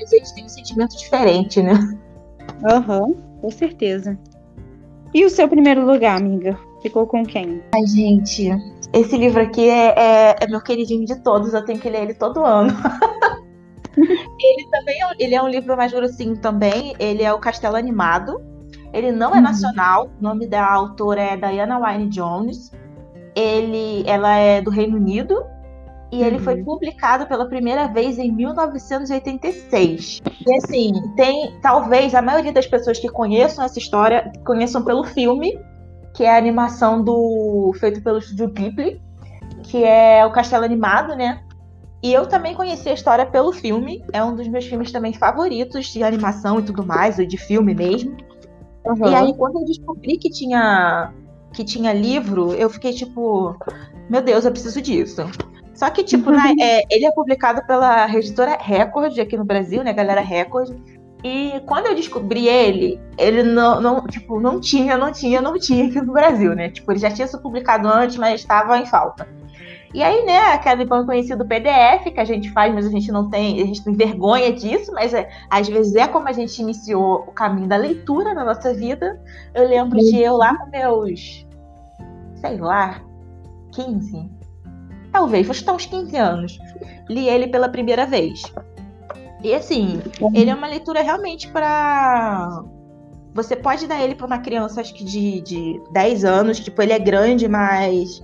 [0.00, 1.74] a gente tem um sentimento diferente, né?
[2.64, 4.18] Aham, uhum, com certeza.
[5.12, 6.58] E o seu primeiro lugar, amiga?
[6.80, 7.62] Ficou com quem?
[7.74, 8.48] Ai, gente,
[8.94, 12.14] esse livro aqui é, é, é meu queridinho de todos, eu tenho que ler ele
[12.14, 12.72] todo ano.
[14.40, 18.40] ele também é, ele é um livro mais grossinho também, ele é o Castelo Animado,
[18.92, 19.42] ele não é uhum.
[19.42, 22.70] nacional, o nome da autora é Diana Wynne Jones.
[23.34, 25.42] Ele, ela é do Reino Unido
[26.12, 26.26] e uhum.
[26.26, 26.64] ele foi uhum.
[26.64, 30.20] publicado pela primeira vez em 1986.
[30.46, 35.58] E assim, tem talvez a maioria das pessoas que conheçam essa história conheçam pelo filme,
[36.14, 39.00] que é a animação do feito pelo estúdio Ghibli,
[39.62, 41.40] que é o Castelo Animado, né?
[42.02, 44.04] E eu também conheci a história pelo filme.
[44.12, 47.74] É um dos meus filmes também favoritos de animação e tudo mais, ou de filme
[47.74, 48.16] mesmo.
[48.84, 49.08] Uhum.
[49.08, 51.12] E aí, quando eu descobri que tinha,
[51.52, 53.56] que tinha livro, eu fiquei tipo,
[54.10, 55.22] meu Deus, eu preciso disso.
[55.74, 56.36] Só que, tipo, uhum.
[56.36, 60.76] né, é, ele é publicado pela editora Record aqui no Brasil, né, Galera Record.
[61.24, 65.86] E quando eu descobri ele, ele não, não, tipo, não tinha, não tinha, não tinha
[65.86, 66.68] aqui no Brasil, né?
[66.68, 69.28] Tipo, ele já tinha sido publicado antes, mas estava em falta.
[69.94, 73.28] E aí, né, aquele pão conhecido PDF que a gente faz, mas a gente não
[73.28, 77.24] tem, a gente tem vergonha disso, mas é, às vezes é como a gente iniciou
[77.28, 79.20] o caminho da leitura na nossa vida.
[79.54, 81.46] Eu lembro de eu lá com meus,
[82.36, 83.02] sei lá,
[83.72, 84.30] 15,
[85.12, 86.58] talvez, fosse uns 15 anos,
[87.08, 88.42] li ele pela primeira vez.
[89.42, 90.00] E assim,
[90.32, 92.64] ele é uma leitura realmente para
[93.34, 96.92] você pode dar ele para uma criança, acho que de, de 10 anos, tipo, ele
[96.92, 98.22] é grande, mas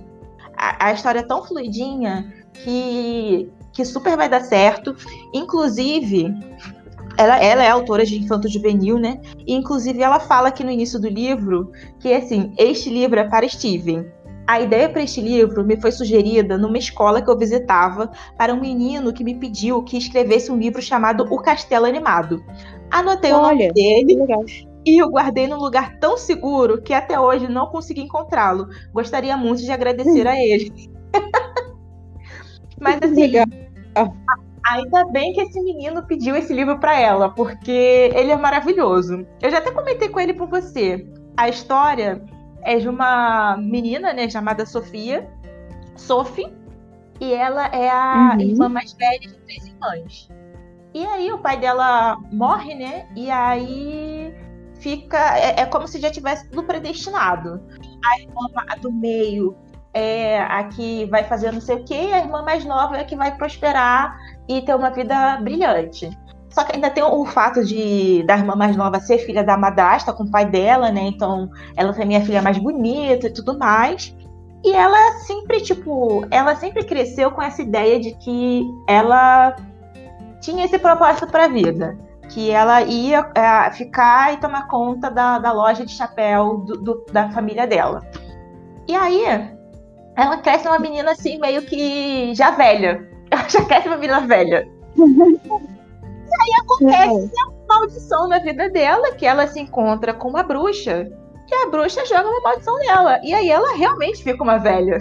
[0.59, 4.95] a, história é tão fluidinha que, que super vai dar certo.
[5.33, 6.33] Inclusive,
[7.17, 9.21] ela, ela, é autora de Infanto Juvenil, né?
[9.47, 13.47] E, inclusive, ela fala aqui no início do livro que, assim, este livro é para
[13.47, 14.05] Steven.
[14.45, 18.59] A ideia para este livro me foi sugerida numa escola que eu visitava para um
[18.59, 22.43] menino que me pediu que escrevesse um livro chamado O Castelo Animado.
[22.89, 24.17] Anotei Olha, o nome dele
[24.85, 28.67] e eu guardei num lugar tão seguro que até hoje não consegui encontrá-lo.
[28.93, 30.89] Gostaria muito de agradecer a ele.
[32.79, 33.33] Mas assim,
[34.63, 39.25] ainda bem que esse menino pediu esse livro para ela, porque ele é maravilhoso.
[39.41, 41.05] Eu já até comentei com ele por você.
[41.35, 42.21] A história
[42.61, 45.29] é de uma menina, né, chamada Sofia,
[45.95, 46.53] Sophie,
[47.19, 48.41] e ela é a uhum.
[48.41, 50.29] irmã mais velha de três irmãs.
[50.93, 53.07] E aí o pai dela morre, né?
[53.15, 54.18] E aí
[54.79, 55.37] fica.
[55.37, 57.61] É, é como se já tivesse tudo predestinado.
[58.05, 58.47] A irmã
[58.81, 59.55] do meio
[59.93, 63.01] é a que vai fazer não sei o quê, e a irmã mais nova é
[63.01, 66.09] a que vai prosperar e ter uma vida brilhante.
[66.49, 70.11] Só que ainda tem o fato de da irmã mais nova ser filha da madrasta
[70.13, 71.01] com o pai dela, né?
[71.01, 74.15] Então ela também é a filha mais bonita e tudo mais.
[74.63, 79.55] E ela sempre, tipo, ela sempre cresceu com essa ideia de que ela
[80.41, 81.97] tinha esse propósito para a vida
[82.29, 87.05] que ela ia é, ficar e tomar conta da, da loja de chapéu do, do,
[87.11, 88.01] da família dela.
[88.87, 89.23] E aí,
[90.15, 93.07] ela cresce uma menina assim, meio que já velha.
[93.31, 94.67] Ela já cresce uma menina velha.
[94.97, 101.07] e aí acontece uma maldição na vida dela, que ela se encontra com uma bruxa,
[101.47, 103.19] e a bruxa joga uma maldição nela.
[103.23, 104.99] E aí ela realmente fica uma velha.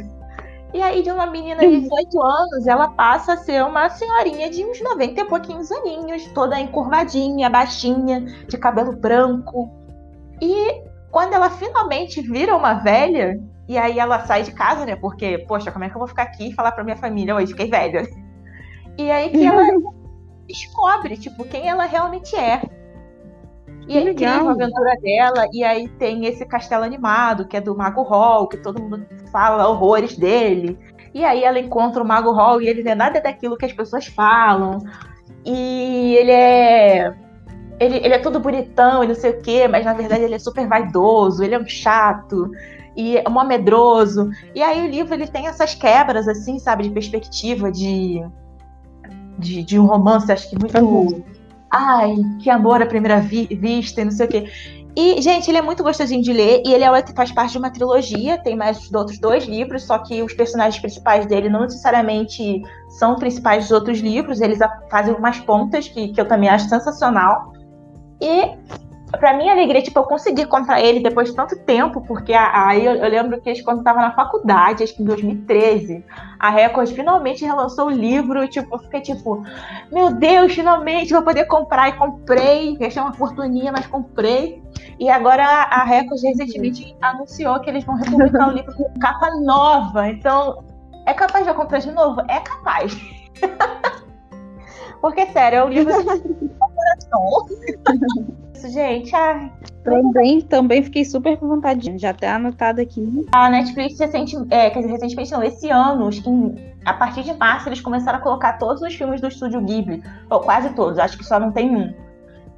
[0.72, 4.64] E aí, de uma menina de 18 anos, ela passa a ser uma senhorinha de
[4.64, 9.70] uns 90 e pouquinhos aninhos, toda encurvadinha, baixinha, de cabelo branco.
[10.42, 14.94] E quando ela finalmente vira uma velha, e aí ela sai de casa, né?
[14.94, 17.46] Porque, poxa, como é que eu vou ficar aqui e falar pra minha família, oi,
[17.46, 18.07] fiquei velha?
[18.98, 19.62] E aí que ela
[20.46, 22.61] descobre, tipo, quem ela realmente é.
[23.88, 25.46] E é incrível a aventura dela.
[25.53, 29.66] E aí tem esse castelo animado, que é do Mago Hall, que todo mundo fala
[29.66, 30.79] horrores dele.
[31.14, 33.72] E aí ela encontra o Mago Hall e ele não é nada daquilo que as
[33.72, 34.79] pessoas falam.
[35.44, 37.14] E ele é.
[37.81, 40.38] Ele, ele é todo bonitão e não sei o quê, mas na verdade ele é
[40.38, 42.51] super vaidoso, ele é um chato
[42.96, 44.31] e é um medroso.
[44.53, 48.20] E aí o livro ele tem essas quebras, assim, sabe, de perspectiva, de,
[49.38, 50.77] de, de um romance, acho que muito
[51.70, 54.50] ai, que amor à primeira vi vista e não sei o quê.
[54.96, 57.70] E, gente, ele é muito gostosinho de ler e ele é, faz parte de uma
[57.70, 63.14] trilogia, tem mais outros dois livros, só que os personagens principais dele não necessariamente são
[63.14, 64.59] principais dos outros livros, eles
[64.90, 67.52] fazem umas pontas que, que eu também acho sensacional.
[68.20, 68.57] E
[69.11, 72.94] pra minha alegria, tipo, eu consegui comprar ele depois de tanto tempo, porque aí eu,
[72.94, 76.05] eu, lembro que quando eu tava na faculdade, acho que em 2013,
[76.38, 79.42] a Record finalmente relançou o livro tipo, eu fiquei tipo,
[79.90, 81.88] meu Deus, finalmente vou poder comprar.
[81.88, 84.62] E comprei, gastei uma fortuninha, mas comprei.
[84.99, 90.09] E agora a Record recentemente anunciou que eles vão republicar o livro com capa nova.
[90.09, 90.64] Então,
[91.07, 92.21] é capaz de eu comprar de novo?
[92.29, 92.94] É capaz.
[95.01, 95.92] Porque, sério, é um livro
[96.79, 97.47] coração.
[98.59, 99.14] Isso, gente.
[99.14, 99.53] Ai.
[99.85, 101.97] Também, também fiquei super com vontade.
[101.97, 103.25] Já tá anotado aqui.
[103.33, 107.68] A Netflix recente, é, quer dizer, recentemente não, esse ano, em, a partir de março,
[107.68, 110.03] eles começaram a colocar todos os filmes do estúdio Ghibli.
[110.29, 111.94] Ou quase todos, acho que só não tem um.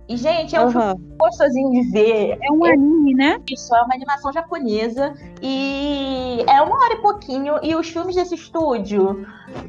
[0.09, 0.71] E, gente, é um uhum.
[0.71, 2.39] filme gostosinho de ver.
[2.43, 3.41] É um é, anime, né?
[3.49, 5.15] Isso, é uma animação japonesa.
[5.43, 7.61] E é uma hora e pouquinho.
[7.63, 9.25] E os filmes desse estúdio.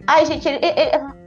[0.07, 1.20] Ai, gente, ele, ele,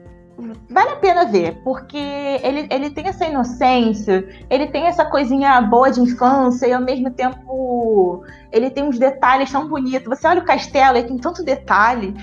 [0.68, 5.90] vale a pena ver, porque ele, ele tem essa inocência, ele tem essa coisinha boa
[5.90, 10.09] de infância e ao mesmo tempo ele tem uns detalhes tão bonitos.
[10.09, 12.14] Você olha o castelo, ele tem tanto detalhe.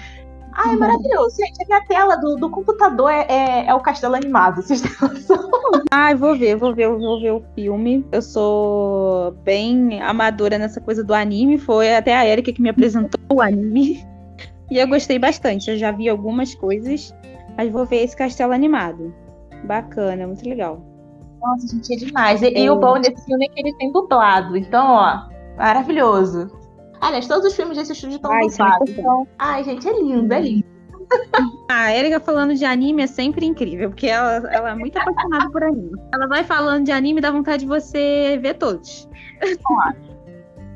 [0.54, 0.80] Ah, é uhum.
[0.80, 1.38] maravilhoso.
[1.38, 4.91] Gente, a minha tela do, do computador é, é, é, o castelo animado, vocês têm
[5.02, 5.50] noção?
[5.89, 8.06] Ai, vou ver, vou ver, vou ver o filme.
[8.12, 11.58] Eu sou bem amadora nessa coisa do anime.
[11.58, 14.06] Foi até a Erika que me apresentou o anime.
[14.69, 15.69] E eu gostei bastante.
[15.69, 17.13] Eu já vi algumas coisas.
[17.62, 19.13] Mas vou ver esse castelo animado.
[19.65, 20.84] Bacana, muito legal.
[21.39, 22.41] Nossa, gente, é demais.
[22.41, 22.60] E, é.
[22.62, 24.58] e o bom desse filme é que ele tem dublado.
[24.58, 26.50] Então, ó, maravilhoso.
[27.00, 28.89] Aliás, todos os filmes desse estúdio estão dublados.
[28.89, 29.28] Então...
[29.38, 30.65] Ai, gente, é lindo, é lindo.
[31.69, 35.63] A Erika falando de anime é sempre incrível, porque ela, ela é muito apaixonada por
[35.63, 35.91] anime.
[36.12, 39.08] Ela vai falando de anime e dá vontade de você ver todos.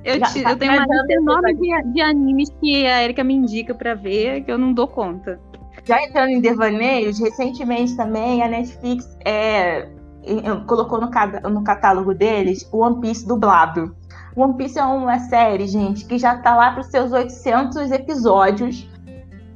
[0.06, 3.74] Eu, te, eu tenho uma lista enorme de, de animes que a Erika me indica
[3.74, 5.40] pra ver, que eu não dou conta.
[5.86, 9.88] Já entrando em devaneios, recentemente também a Netflix é,
[10.66, 11.10] colocou no,
[11.50, 13.96] no catálogo deles o One Piece dublado.
[14.36, 18.90] One Piece é uma série, gente, que já tá lá para os seus 800 episódios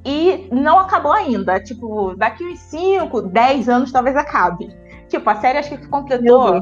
[0.06, 1.60] e não acabou ainda.
[1.60, 4.74] Tipo, daqui uns 5, 10 anos talvez acabe.
[5.10, 6.62] Tipo, a série acho que completou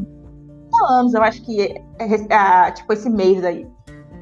[0.89, 3.67] anos, eu acho que é, é, tipo esse mês aí.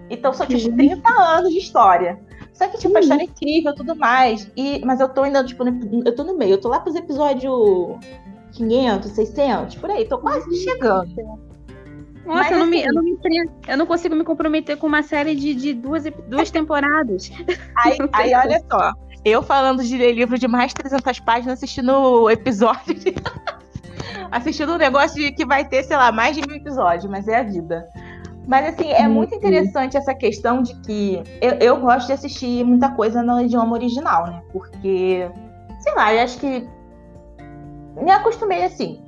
[0.09, 2.19] Então são tipo 30 anos de história.
[2.55, 2.97] Só que, tipo, uhum.
[2.97, 4.49] a história é incrível e tudo mais.
[4.55, 6.53] E, mas eu tô ainda, tipo, no, eu tô no meio.
[6.53, 7.53] Eu tô lá pros episódios
[8.53, 10.05] 500, 600, por aí.
[10.05, 10.55] Tô quase uhum.
[10.55, 11.45] chegando.
[12.25, 13.17] Nossa, mas, eu, não me, eu, não me,
[13.67, 17.29] eu não consigo me comprometer com uma série de, de duas, duas temporadas.
[17.77, 18.93] Aí, aí, olha só.
[19.23, 22.95] Eu falando de ler livro de mais de 300 páginas, assistindo o episódio.
[22.95, 23.13] De...
[24.31, 27.39] assistindo um negócio de, que vai ter, sei lá, mais de mil episódios, mas é
[27.39, 27.87] a vida.
[28.47, 32.91] Mas, assim, é muito interessante essa questão de que eu, eu gosto de assistir muita
[32.91, 34.41] coisa no idioma original, né?
[34.51, 35.29] Porque,
[35.79, 36.67] sei lá, eu acho que
[38.01, 39.01] me acostumei assim.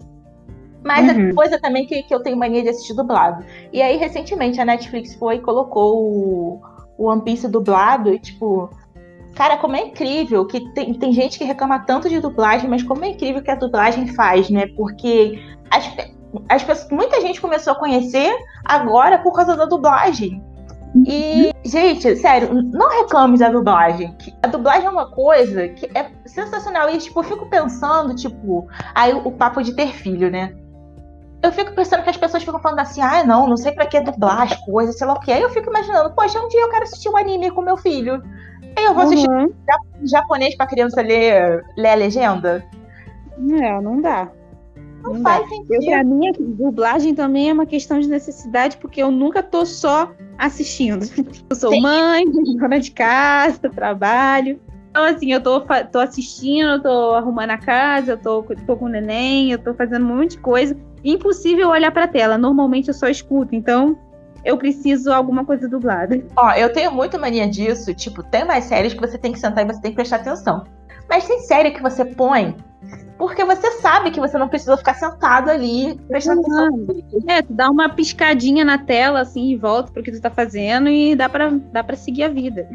[0.84, 1.30] Mas uhum.
[1.30, 3.44] é coisa também que, que eu tenho mania de assistir dublado.
[3.72, 6.62] E aí, recentemente, a Netflix foi e colocou o,
[6.98, 8.70] o One Piece dublado e, tipo,
[9.36, 13.06] cara, como é incrível que tem, tem gente que reclama tanto de dublagem, mas como
[13.06, 14.68] é incrível que a dublagem faz, né?
[14.76, 15.94] Porque as,
[16.50, 18.34] as pessoas, muita gente começou a conhecer
[18.66, 20.44] agora por causa da dublagem.
[21.06, 24.16] E, gente, sério, não reclame da dublagem.
[24.42, 26.90] A dublagem é uma coisa que é sensacional.
[26.90, 30.56] E, tipo, eu fico pensando, tipo, aí o papo de ter filho, né?
[31.44, 34.00] Eu fico pensando que as pessoas ficam falando assim, ah, não, não sei pra que
[34.00, 35.32] dublar as coisas, sei lá o que.
[35.32, 38.24] Aí eu fico imaginando, poxa, um dia eu quero assistir um anime com meu filho.
[38.76, 39.54] Aí eu vou assistir uhum.
[40.04, 42.66] japonês pra criança ler, ler a legenda?
[43.62, 44.30] É, não dá.
[45.04, 45.50] Não, não faz dá.
[45.50, 45.74] sentido.
[45.74, 49.66] Eu, pra mim, a dublagem também é uma questão de necessidade, porque eu nunca tô
[49.66, 51.06] só assistindo.
[51.50, 51.82] Eu sou Sim.
[51.82, 52.26] mãe,
[52.58, 54.60] dona de casa, trabalho.
[54.90, 58.90] Então, assim, eu tô, tô assistindo, tô arrumando a casa, eu tô, tô com o
[58.90, 60.76] neném, eu tô fazendo um monte de coisa.
[61.04, 62.36] Impossível olhar pra tela.
[62.36, 63.96] Normalmente eu só escuto, então
[64.44, 66.24] eu preciso alguma coisa dublada.
[66.36, 67.94] Ó, eu tenho muito mania disso.
[67.94, 70.64] Tipo, tem mais séries que você tem que sentar e você tem que prestar atenção.
[71.08, 72.56] Mas tem série que você põe
[73.18, 76.88] porque você sabe que você não precisa ficar sentado ali prestando atenção.
[77.28, 80.88] É, tu dá uma piscadinha na tela assim e volta pro que tu tá fazendo
[80.90, 82.70] e dá pra, dá pra seguir a vida.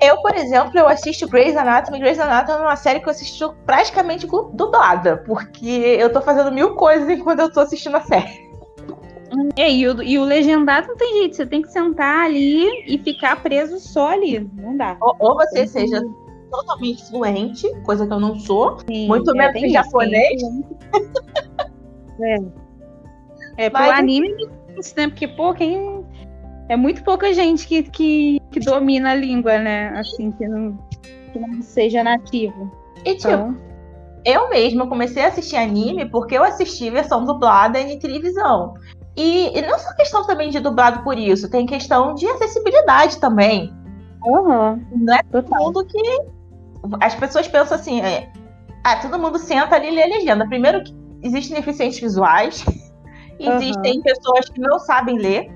[0.00, 1.98] Eu, por exemplo, eu assisto Grey's Anatomy.
[1.98, 6.74] Grey's Anatomy é uma série que eu assisto praticamente dublada, porque eu tô fazendo mil
[6.74, 8.46] coisas enquanto eu tô assistindo a série.
[9.56, 12.98] É, e, o, e o legendado não tem jeito, você tem que sentar ali e
[12.98, 14.48] ficar preso só ali.
[14.54, 14.96] Não dá.
[15.00, 16.00] Ou, ou você seja
[16.50, 20.42] totalmente fluente, coisa que eu não sou, Sim, muito é, menos em japonês.
[22.18, 22.36] É.
[23.58, 24.48] É, Mas, pro anime
[24.96, 25.08] né?
[25.08, 26.04] Porque, pô, quem.
[26.68, 29.88] É muito pouca gente que, que, que domina a língua, né?
[29.90, 30.76] Assim, que não,
[31.32, 32.72] que não seja nativo.
[33.04, 33.56] E, tipo, então...
[34.24, 38.74] eu mesma comecei a assistir anime porque eu assisti versão dublada em televisão.
[39.16, 43.72] E, e não só questão também de dublado por isso, tem questão de acessibilidade também.
[44.24, 44.84] Uhum.
[44.92, 46.35] Não é todo mundo que.
[47.00, 48.30] As pessoas pensam assim, é,
[48.84, 50.46] ah, todo mundo senta ali e lê a legenda.
[50.46, 52.64] Primeiro que existem deficientes visuais,
[53.38, 54.02] existem uhum.
[54.02, 55.50] pessoas que não sabem ler.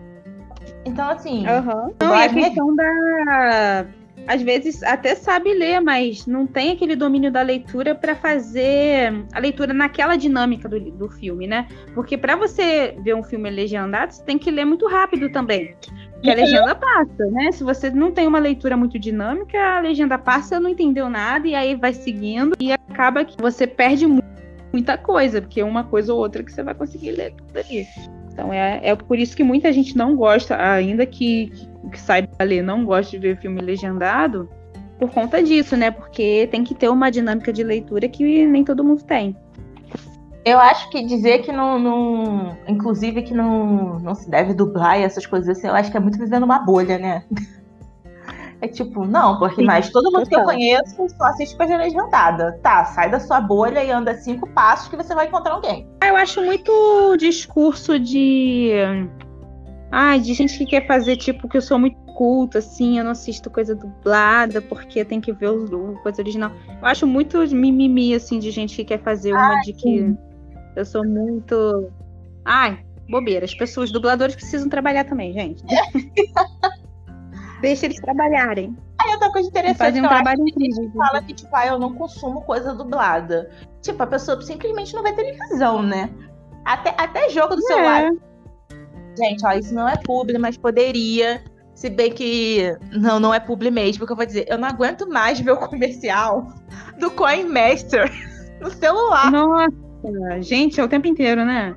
[0.84, 1.46] Então, assim.
[1.46, 1.94] Uhum.
[2.00, 3.86] Não, e a questão da.
[4.26, 9.38] Às vezes até sabe ler, mas não tem aquele domínio da leitura para fazer a
[9.38, 11.66] leitura naquela dinâmica do, do filme, né?
[11.94, 15.74] Porque para você ver um filme legendado, você tem que ler muito rápido também.
[16.20, 17.50] Porque a legenda passa, né?
[17.50, 21.54] Se você não tem uma leitura muito dinâmica, a legenda passa, não entendeu nada, e
[21.54, 24.06] aí vai seguindo, e acaba que você perde
[24.70, 27.86] muita coisa, porque uma coisa ou outra que você vai conseguir ler tudo ali.
[28.30, 31.50] Então é, é por isso que muita gente não gosta, ainda que,
[31.90, 34.46] que saiba ler, não gosta de ver filme legendado,
[34.98, 35.90] por conta disso, né?
[35.90, 39.34] Porque tem que ter uma dinâmica de leitura que nem todo mundo tem.
[40.44, 45.02] Eu acho que dizer que não, não, Inclusive que não, não se deve dublar e
[45.02, 47.24] essas coisas assim, eu acho que é muito vivendo uma bolha, né?
[48.62, 52.60] É tipo, não, porque mais todo mundo que eu conheço só assiste coisa legendada.
[52.62, 55.88] Tá, sai da sua bolha e anda cinco passos que você vai encontrar alguém.
[56.06, 58.72] Eu acho muito discurso de.
[59.90, 63.12] Ai, de gente que quer fazer, tipo, que eu sou muito culto, assim, eu não
[63.12, 66.52] assisto coisa dublada porque tem que ver o, coisa original.
[66.82, 70.00] Eu acho muito mimimi, assim, de gente que quer fazer uma de que.
[70.00, 70.29] Sim
[70.80, 71.90] eu sou muito.
[72.44, 73.44] Ai, bobeira.
[73.44, 75.62] As pessoas, dubladores precisam trabalhar também, gente.
[77.60, 78.74] Deixa eles trabalharem.
[79.00, 80.90] Aí outra coisa interessante Fazem um trabalho incrível.
[80.96, 83.50] fala que, tipo, ah, eu não consumo coisa dublada.
[83.82, 86.10] Tipo, a pessoa simplesmente não vê televisão, né?
[86.64, 87.66] Até, até jogo do é.
[87.66, 88.10] celular.
[89.16, 91.42] Gente, ó, isso não é publi, mas poderia.
[91.74, 95.08] Se bem que não, não é publi mesmo, porque eu vou dizer, eu não aguento
[95.08, 96.46] mais ver o comercial
[96.98, 98.10] do Coin Master
[98.60, 99.30] no celular.
[99.30, 99.89] Nossa.
[100.40, 101.76] Gente, é o tempo inteiro, né?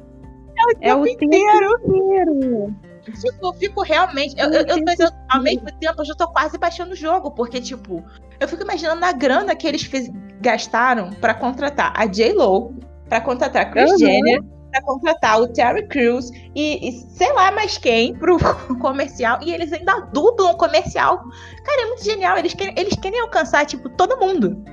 [0.58, 1.80] É o tempo, é o tempo inteiro.
[1.86, 2.76] inteiro.
[3.12, 4.36] Tipo, eu fico realmente.
[4.38, 7.32] Eu, eu, eu, mas eu, ao mesmo tempo, eu já tô quase baixando o jogo,
[7.32, 8.04] porque, tipo,
[8.40, 10.10] eu fico imaginando a grana que eles fiz,
[10.40, 12.74] gastaram para contratar a J-Lo,
[13.10, 13.98] para contratar a Chris uhum.
[13.98, 18.38] Jenner, para contratar o Terry Crews e, e, sei lá mais quem pro
[18.80, 19.40] comercial.
[19.42, 21.18] E eles ainda dublam o comercial.
[21.64, 22.38] Cara, é muito genial.
[22.38, 24.64] Eles querem, eles querem alcançar, tipo, todo mundo.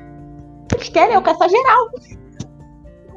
[0.72, 1.90] Eles querem alcançar geral.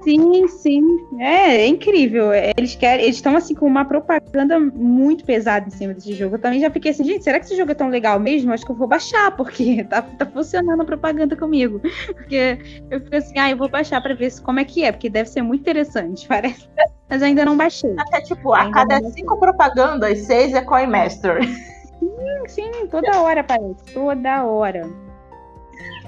[0.04, 0.84] Sim, sim.
[1.20, 2.32] É, é incrível.
[2.34, 6.36] Eles querem, eles estão assim com uma propaganda muito pesada em cima desse jogo.
[6.36, 8.52] Eu também já fiquei assim, gente, será que esse jogo é tão legal mesmo?
[8.52, 11.82] Acho que eu vou baixar, porque tá, tá funcionando a propaganda comigo.
[12.08, 12.58] Porque
[12.92, 15.30] eu fico assim, ah, eu vou baixar para ver como é que é, porque deve
[15.30, 16.68] ser muito interessante, parece.
[17.10, 17.94] Mas ainda não baixei.
[17.98, 21.40] Até tipo, a cada cinco propagandas, seis é Coin Master.
[22.04, 24.90] Sim, sim, toda hora aparece, toda hora.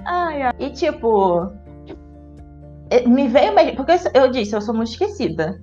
[0.06, 0.54] Ai, ai.
[0.60, 1.65] E tipo, é,
[3.02, 5.62] me veio porque eu disse, eu sou muito esquecida.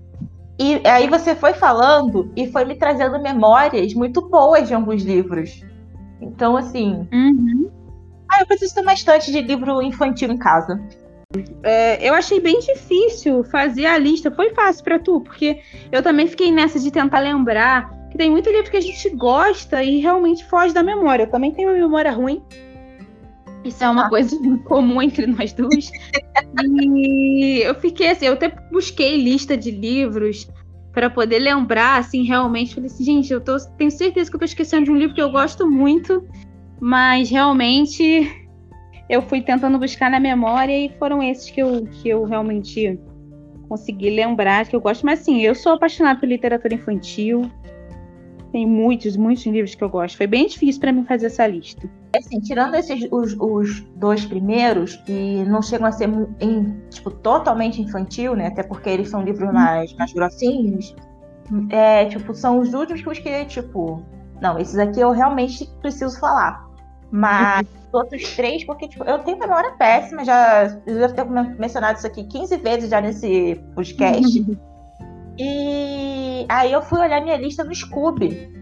[0.59, 5.64] E aí você foi falando e foi me trazendo memórias muito boas de alguns livros.
[6.20, 7.07] Então, assim.
[7.12, 7.70] Uhum.
[8.30, 10.80] Ah, eu preciso ter uma estante de livro infantil em casa.
[11.62, 14.30] É, eu achei bem difícil fazer a lista.
[14.30, 15.61] Foi fácil para tu, porque
[15.91, 19.83] eu também fiquei nessa de tentar lembrar que tem muito livro que a gente gosta
[19.83, 21.24] e realmente foge da memória.
[21.24, 22.43] Eu também tenho uma memória ruim.
[23.65, 25.91] Isso é uma coisa comum entre nós duas.
[26.61, 30.49] e eu fiquei assim, eu até busquei lista de livros
[30.93, 32.75] para poder lembrar, assim, realmente.
[32.75, 35.23] Falei assim, gente, eu tô, tenho certeza que eu tô esquecendo de um livro que
[35.23, 36.27] eu gosto muito,
[36.81, 38.31] mas realmente
[39.09, 42.99] eu fui tentando buscar na memória e foram esses que eu, que eu realmente
[43.69, 45.07] consegui lembrar que eu gosto.
[45.07, 47.51] Mas assim, eu sou apaixonada por literatura infantil.
[48.51, 50.17] Tem muitos, muitos livros que eu gosto.
[50.17, 51.89] Foi bem difícil para mim fazer essa lista.
[52.17, 56.11] Assim, tirando esses os, os, dois primeiros, que não chegam a ser
[56.41, 58.49] em, tipo, totalmente infantil, né?
[58.49, 59.55] Até porque eles são livros uhum.
[59.55, 60.95] mais, mais grossinhos.
[61.71, 64.03] É, tipo, são os últimos que, tipo,
[64.43, 66.69] não, esses aqui eu realmente preciso falar.
[67.11, 71.25] Mas os outros três, porque tipo, eu tenho memória péssima, já eu devo ter
[71.59, 74.59] mencionado isso aqui 15 vezes já nesse podcast.
[75.39, 78.62] E aí eu fui olhar minha lista no Scooby.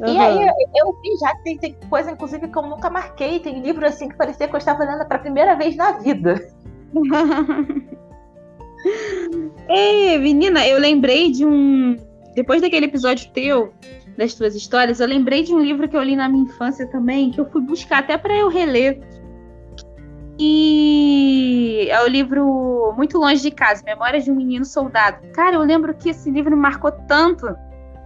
[0.00, 0.14] Uhum.
[0.14, 3.40] E aí eu, vi já que tem, tem, coisa, inclusive, que eu nunca marquei.
[3.40, 6.34] Tem livro assim que parecia que eu estava lendo pela primeira vez na vida.
[9.68, 11.96] Ei, menina, eu lembrei de um.
[12.34, 13.72] Depois daquele episódio teu,
[14.16, 17.30] das tuas histórias, eu lembrei de um livro que eu li na minha infância também,
[17.30, 19.00] que eu fui buscar até para eu reler.
[20.38, 25.26] E é o livro Muito Longe de Casa, Memórias de um Menino Soldado.
[25.32, 27.46] Cara, eu lembro que esse livro me marcou tanto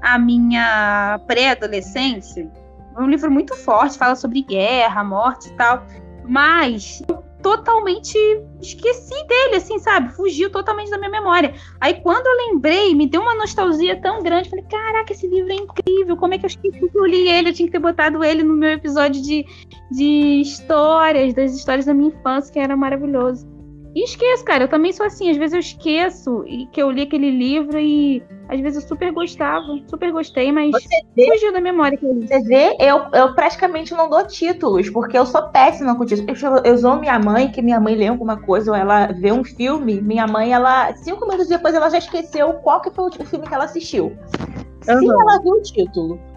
[0.02, 2.50] a minha pré-adolescência.
[2.96, 5.84] É um livro muito forte, fala sobre guerra, morte e tal.
[6.24, 7.02] Mas
[7.42, 8.16] totalmente
[8.60, 10.12] esqueci dele, assim, sabe?
[10.12, 11.54] Fugiu totalmente da minha memória.
[11.80, 14.50] Aí quando eu lembrei, me deu uma nostalgia tão grande.
[14.50, 16.16] Falei, caraca, esse livro é incrível.
[16.16, 17.50] Como é que eu esqueci que eu li ele?
[17.50, 19.44] Eu tinha que ter botado ele no meu episódio de,
[19.90, 23.59] de histórias, das histórias da minha infância, que era maravilhoso.
[23.94, 24.64] E esqueço, cara.
[24.64, 25.30] Eu também sou assim.
[25.30, 29.64] Às vezes eu esqueço que eu li aquele livro e às vezes eu super gostava,
[29.88, 30.72] super gostei, mas
[31.14, 31.98] vê, fugiu da memória.
[32.00, 36.42] Você vê, eu, eu praticamente não dou títulos, porque eu sou péssima com títulos.
[36.42, 39.44] Eu, eu sou minha mãe, que minha mãe lê alguma coisa ou ela vê um
[39.44, 43.46] filme, minha mãe, ela, cinco minutos depois, ela já esqueceu qual que foi o filme
[43.46, 44.06] que ela assistiu.
[44.06, 44.98] Uhum.
[44.98, 46.29] Se ela viu o título.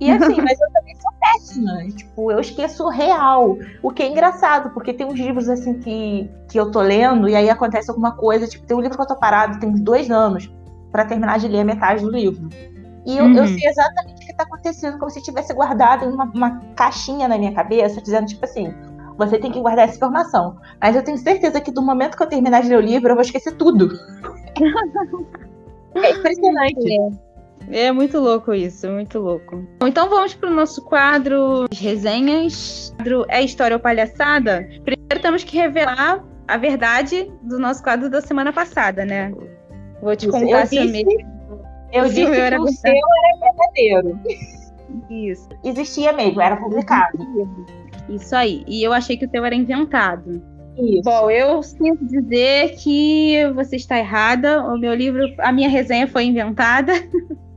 [0.00, 1.86] E assim, mas eu também sou péssima.
[1.94, 3.58] Tipo, eu esqueço real.
[3.82, 7.36] O que é engraçado, porque tem uns livros assim que, que eu tô lendo e
[7.36, 8.46] aí acontece alguma coisa.
[8.46, 10.50] Tipo, tem um livro que eu tô parado, tem dois anos,
[10.90, 12.48] para terminar de ler a metade do livro.
[13.04, 13.34] E eu, uhum.
[13.34, 17.36] eu sei exatamente o que tá acontecendo, como se tivesse guardado uma, uma caixinha na
[17.36, 18.74] minha cabeça, dizendo, tipo assim,
[19.18, 20.56] você tem que guardar essa informação.
[20.80, 23.14] Mas eu tenho certeza que do momento que eu terminar de ler o livro, eu
[23.14, 23.90] vou esquecer tudo.
[25.94, 26.92] é impressionante.
[26.92, 27.29] É.
[27.72, 29.64] É muito louco isso, muito louco.
[29.84, 32.92] Então vamos para o nosso quadro de resenhas.
[32.96, 34.68] Quadro é história ou palhaçada?
[34.84, 39.32] Primeiro temos que revelar a verdade do nosso quadro da semana passada, né?
[40.02, 41.10] Vou te contar se eu mesmo.
[41.92, 44.20] Eu disse que era o seu era verdadeiro.
[45.08, 45.48] Isso.
[45.62, 47.18] Existia mesmo, era publicado.
[48.08, 48.64] Isso aí.
[48.66, 50.42] E eu achei que o teu era inventado.
[50.76, 51.02] Isso.
[51.04, 54.62] Bom, eu sinto dizer que você está errada.
[54.64, 56.92] O meu livro, a minha resenha foi inventada.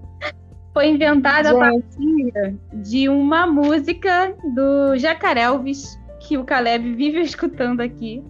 [0.74, 1.56] foi inventada Gente.
[1.56, 8.24] a partir de uma música do Jacarelvis, que o Caleb vive escutando aqui.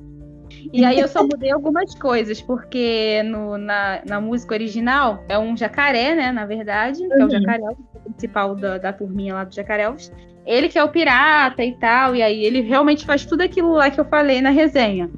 [0.72, 5.58] E aí eu só mudei algumas coisas, porque no, na, na música original é um
[5.58, 6.32] jacaré, né?
[6.32, 7.30] Na verdade, que é o uhum.
[7.30, 7.64] jacaré,
[7.96, 10.12] o principal da, da turminha lá do Jacarelvis.
[10.46, 13.90] Ele que é o pirata e tal, e aí ele realmente faz tudo aquilo lá
[13.90, 15.10] que eu falei na resenha.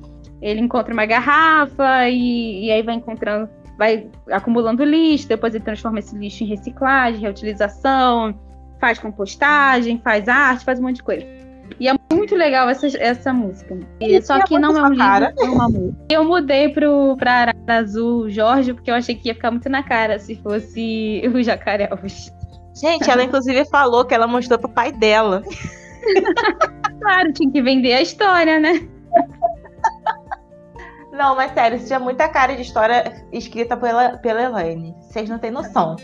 [0.42, 6.00] Ele encontra uma garrafa e, e aí vai encontrando vai acumulando lixo, depois ele transforma
[6.00, 8.40] esse lixo em reciclagem, reutilização,
[8.80, 11.26] faz compostagem, faz arte, faz um monte de coisa.
[11.80, 13.78] E é muito legal essa, essa música.
[14.00, 15.98] E, só que não é um livro, é uma música.
[16.10, 19.84] Eu mudei pro, pra Arara Azul Jorge, porque eu achei que ia ficar muito na
[19.84, 22.32] cara se fosse o Jacaré Alves.
[22.76, 25.42] Gente, ela inclusive falou que ela mostrou pro pai dela.
[27.02, 28.88] claro, tinha que vender a história, né?
[31.16, 34.94] Não, mas sério, isso tinha muita cara de história escrita pela, pela Elaine.
[35.02, 35.96] Vocês não têm noção.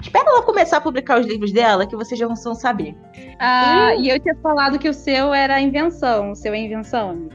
[0.00, 2.96] Espera ela começar a publicar os livros dela, que vocês já não vão saber.
[3.38, 4.04] Ah, e...
[4.04, 6.30] e eu tinha falado que o seu era invenção.
[6.30, 7.28] O seu é invenção.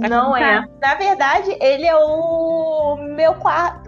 [0.00, 0.66] Tá não é.
[0.82, 3.34] Na verdade, ele é o meu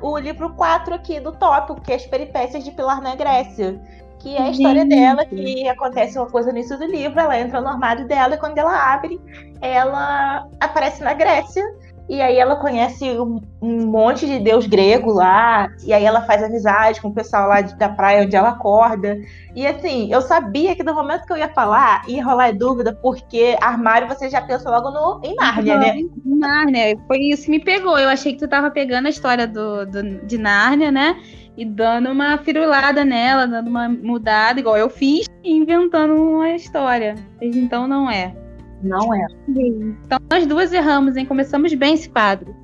[0.03, 3.81] o livro 4 aqui do tópico, que é as peripécias de Pilar na Grécia.
[4.21, 4.97] Que é a história Gente.
[4.97, 8.39] dela, que acontece uma coisa no início do livro, ela entra no armário dela e
[8.39, 9.21] quando ela abre,
[9.61, 11.65] ela aparece na Grécia
[12.09, 16.43] e aí ela conhece um, um, monte de deus grego lá, e aí ela faz
[16.43, 19.19] amizade com o pessoal lá de, da praia onde ela acorda.
[19.55, 23.59] E assim, eu sabia que no momento que eu ia falar, ia rolar dúvida, porque
[23.61, 25.99] armário você já pensa logo no, em Nárnia, né?
[25.99, 27.99] Em Nárnia, foi isso que me pegou.
[27.99, 31.21] Eu achei que tu tava pegando a história do, do, de Nárnia, né?
[31.59, 37.17] E dando uma firulada nela, dando uma mudada, igual eu fiz, e inventando uma história.
[37.43, 38.35] Então não é.
[38.83, 39.27] Não é.
[39.49, 41.27] Então nós duas erramos, hein?
[41.27, 42.55] Começamos bem esse quadro.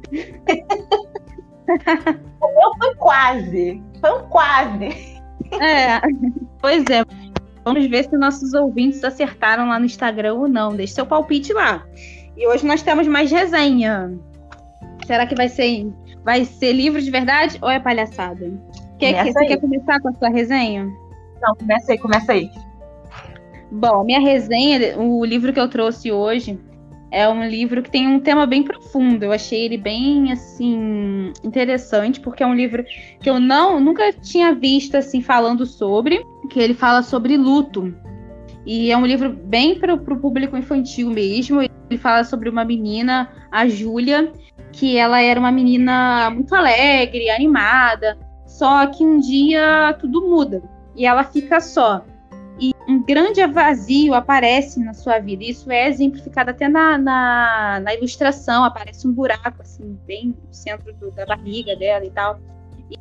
[2.40, 3.82] o meu foi quase.
[4.00, 4.88] Foi um quase.
[5.60, 6.00] É.
[6.60, 7.04] Pois é.
[7.64, 10.76] Vamos ver se nossos ouvintes acertaram lá no Instagram ou não.
[10.76, 11.84] Deixe seu palpite lá.
[12.36, 14.12] E hoje nós temos mais resenha.
[15.06, 15.92] Será que vai ser
[16.24, 18.50] vai ser livro de verdade ou é palhaçada?
[18.98, 20.84] Quer, que, você quer começar com a sua resenha?
[21.42, 22.50] Não, começa aí, começa aí.
[23.76, 26.56] Bom, minha resenha, o livro que eu trouxe hoje
[27.10, 29.24] é um livro que tem um tema bem profundo.
[29.24, 32.84] Eu achei ele bem assim interessante porque é um livro
[33.20, 37.92] que eu não nunca tinha visto assim falando sobre, que ele fala sobre luto.
[38.64, 41.60] E é um livro bem para o público infantil mesmo.
[41.60, 44.32] Ele fala sobre uma menina, a Júlia,
[44.70, 48.16] que ela era uma menina muito alegre, animada.
[48.46, 50.62] Só que um dia tudo muda
[50.94, 52.04] e ela fica só
[52.60, 55.44] e um grande vazio aparece na sua vida.
[55.44, 60.92] Isso é exemplificado até na, na, na ilustração, aparece um buraco assim bem no centro
[60.94, 62.38] do, da barriga dela e tal.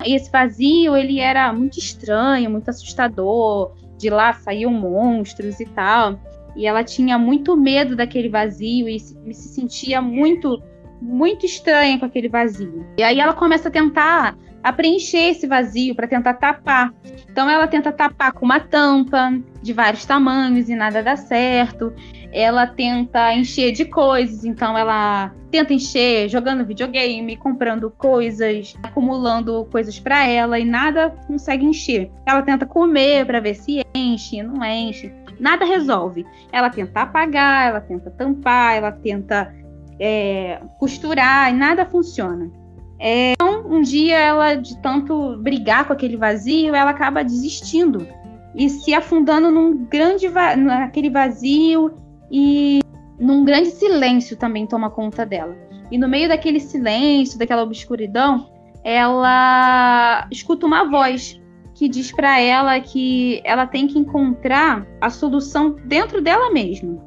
[0.06, 3.74] E esse vazio ele era muito estranho, muito assustador.
[3.98, 6.20] De lá saíam monstros e tal.
[6.56, 10.62] E ela tinha muito medo daquele vazio e se, se sentia muito
[11.02, 12.86] muito estranha com aquele vazio.
[12.98, 16.94] E aí ela começa a tentar a preencher esse vazio, para tentar tapar.
[17.30, 21.94] Então ela tenta tapar com uma tampa de vários tamanhos e nada dá certo.
[22.32, 30.00] Ela tenta encher de coisas, então ela tenta encher jogando videogame, comprando coisas, acumulando coisas
[30.00, 32.10] para ela e nada consegue encher.
[32.26, 35.14] Ela tenta comer para ver se enche, não enche.
[35.40, 36.26] Nada resolve.
[36.52, 39.54] Ela tenta apagar, ela tenta tampar, ela tenta
[40.00, 42.63] é, costurar e nada funciona.
[43.06, 48.08] É, então, um dia ela, de tanto brigar com aquele vazio, ela acaba desistindo
[48.56, 51.94] e se afundando num grande va naquele vazio
[52.32, 52.80] e
[53.20, 55.54] num grande silêncio também toma conta dela.
[55.92, 58.50] E no meio daquele silêncio, daquela obscuridão,
[58.86, 61.38] ela escuta uma voz
[61.76, 67.04] que diz para ela que ela tem que encontrar a solução dentro dela mesma.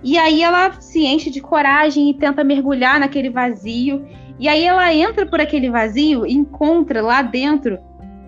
[0.00, 4.06] E aí ela se enche de coragem e tenta mergulhar naquele vazio
[4.38, 7.78] e aí ela entra por aquele vazio e encontra lá dentro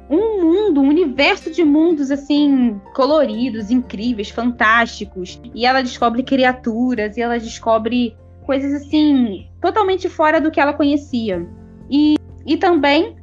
[0.09, 5.41] um mundo, um universo de mundos assim coloridos, incríveis, fantásticos.
[5.55, 11.45] E ela descobre criaturas e ela descobre coisas assim totalmente fora do que ela conhecia.
[11.91, 13.17] E, e também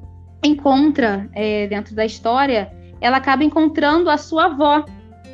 [0.44, 4.84] encontra é, dentro da história, ela acaba encontrando a sua avó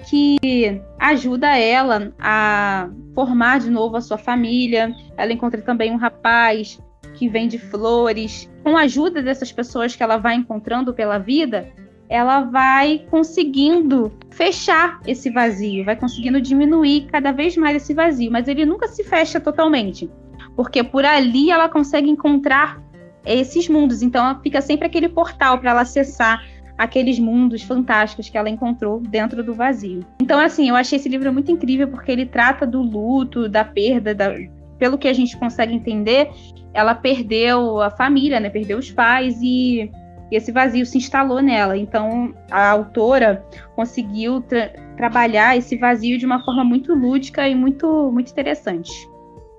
[0.07, 4.95] que ajuda ela a formar de novo a sua família.
[5.17, 6.79] Ela encontra também um rapaz
[7.19, 8.49] que vende flores.
[8.63, 11.67] Com a ajuda dessas pessoas que ela vai encontrando pela vida,
[12.07, 18.47] ela vai conseguindo fechar esse vazio, vai conseguindo diminuir cada vez mais esse vazio, mas
[18.47, 20.09] ele nunca se fecha totalmente,
[20.55, 22.81] porque por ali ela consegue encontrar
[23.25, 26.41] esses mundos, então fica sempre aquele portal para ela acessar
[26.77, 30.05] aqueles mundos fantásticos que ela encontrou dentro do vazio.
[30.21, 34.15] Então, assim, eu achei esse livro muito incrível porque ele trata do luto, da perda,
[34.15, 34.33] da,
[34.79, 36.31] pelo que a gente consegue entender,
[36.73, 38.49] ela perdeu a família, né?
[38.49, 39.91] Perdeu os pais e,
[40.31, 41.77] esse vazio se instalou nela.
[41.77, 43.43] Então a autora
[43.75, 48.91] conseguiu tra trabalhar esse vazio de uma forma muito lúdica e muito, muito interessante.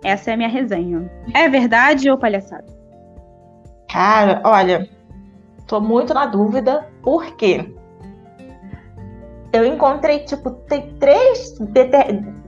[0.04, 1.11] Essa é a minha resenha.
[1.34, 2.66] É verdade ou palhaçada?
[3.90, 4.88] Cara, olha,
[5.66, 7.74] tô muito na dúvida, por quê?
[9.52, 11.58] Eu encontrei, tipo, tem três.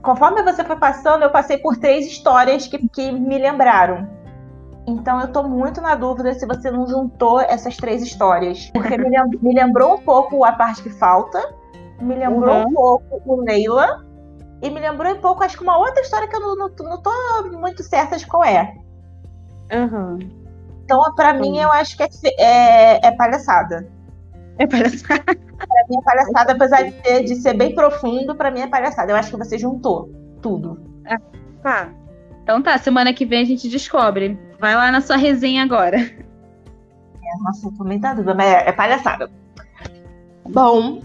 [0.01, 4.07] Conforme você foi passando, eu passei por três histórias que, que me lembraram.
[4.85, 8.69] Então eu tô muito na dúvida se você não juntou essas três histórias.
[8.73, 9.09] Porque me,
[9.41, 11.41] me lembrou um pouco a parte que falta,
[12.01, 12.67] me lembrou uhum.
[12.67, 14.05] um pouco o Neila,
[14.61, 17.01] e me lembrou um pouco, acho que uma outra história que eu não, não, não
[17.01, 17.11] tô
[17.59, 18.73] muito certa de qual é.
[19.73, 20.19] Uhum.
[20.83, 21.39] Então, pra uhum.
[21.39, 23.87] mim, eu acho que é, é, é palhaçada.
[24.57, 25.23] É palhaçada.
[25.23, 29.11] Pra mim é palhaçada, apesar de ser, de ser bem profundo, pra mim é palhaçada.
[29.11, 30.09] Eu acho que você juntou
[30.41, 30.79] tudo.
[31.07, 31.17] Ah,
[31.61, 31.89] tá.
[32.43, 34.37] Então tá, semana que vem a gente descobre.
[34.59, 35.97] Vai lá na sua resenha agora.
[35.97, 39.31] É, nossa, também tá dúvida, mas é, é palhaçada.
[40.45, 41.01] Bom,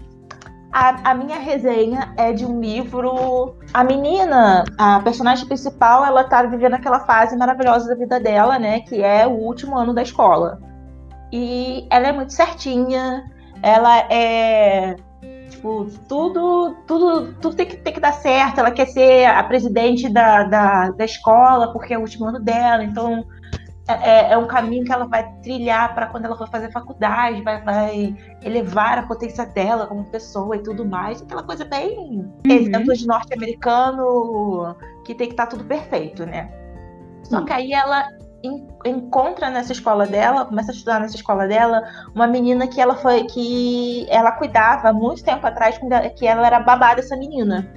[0.71, 3.55] a, a, minha resenha é de um livro.
[3.73, 8.81] A menina, a personagem principal, ela tá vivendo aquela fase maravilhosa da vida dela, né?
[8.81, 10.61] Que é o último ano da escola.
[11.31, 13.23] E ela é muito certinha,
[13.63, 14.95] ela é
[15.59, 18.59] Tipo, tudo, tudo, tudo tem que, tem que dar certo.
[18.59, 22.81] Ela quer ser a presidente da, da, da escola, porque é o último ano dela,
[22.81, 23.25] então
[23.85, 27.41] é, é, é um caminho que ela vai trilhar para quando ela for fazer faculdade,
[27.41, 31.21] vai, vai elevar a potência dela como pessoa e tudo mais.
[31.21, 32.31] Aquela coisa bem uhum.
[32.45, 36.49] exemplo de norte-americano que tem que estar tá tudo perfeito, né?
[37.23, 38.07] Só que aí ela
[38.85, 41.83] encontra nessa escola dela, começa a estudar nessa escola dela,
[42.15, 45.79] uma menina que ela foi que ela cuidava muito tempo atrás,
[46.17, 47.71] que ela era babá dessa menina.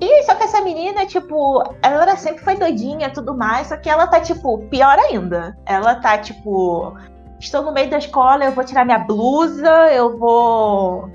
[0.00, 3.88] E só que essa menina, tipo, ela era, sempre foi doidinha tudo mais, só que
[3.88, 5.56] ela tá, tipo, pior ainda.
[5.64, 6.94] Ela tá, tipo,
[7.40, 11.10] estou no meio da escola, eu vou tirar minha blusa, eu vou.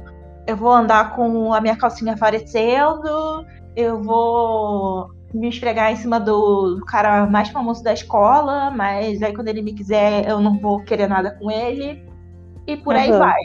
[0.48, 6.82] Eu vou andar com a minha calcinha aparecendo, eu vou me esfregar em cima do,
[6.88, 11.08] cara mais famoso da escola, mas aí quando ele me quiser eu não vou querer
[11.08, 12.06] nada com ele.
[12.68, 13.02] E por uhum.
[13.02, 13.42] aí vai.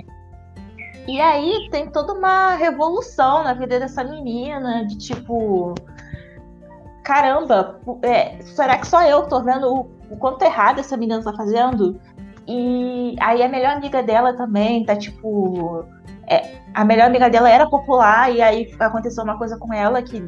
[1.06, 5.74] E aí tem toda uma revolução na vida dessa menina, de tipo.
[7.04, 9.80] Caramba, é, será que só eu tô vendo o,
[10.10, 12.00] o quanto errado essa menina tá fazendo?
[12.48, 15.84] E aí a melhor amiga dela também tá tipo.
[16.28, 20.20] É, a melhor amiga dela era popular, e aí aconteceu uma coisa com ela que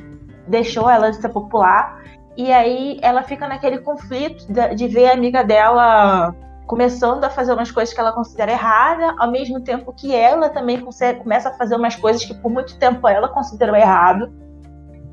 [0.48, 2.02] deixou ela de ser popular.
[2.36, 6.34] E aí ela fica naquele conflito de, ver a amiga dela
[6.66, 10.78] começando a fazer umas coisas que ela considera errada, ao mesmo tempo que ela também
[10.78, 14.30] consegue, começa a fazer umas coisas que por muito tempo ela considerou errado.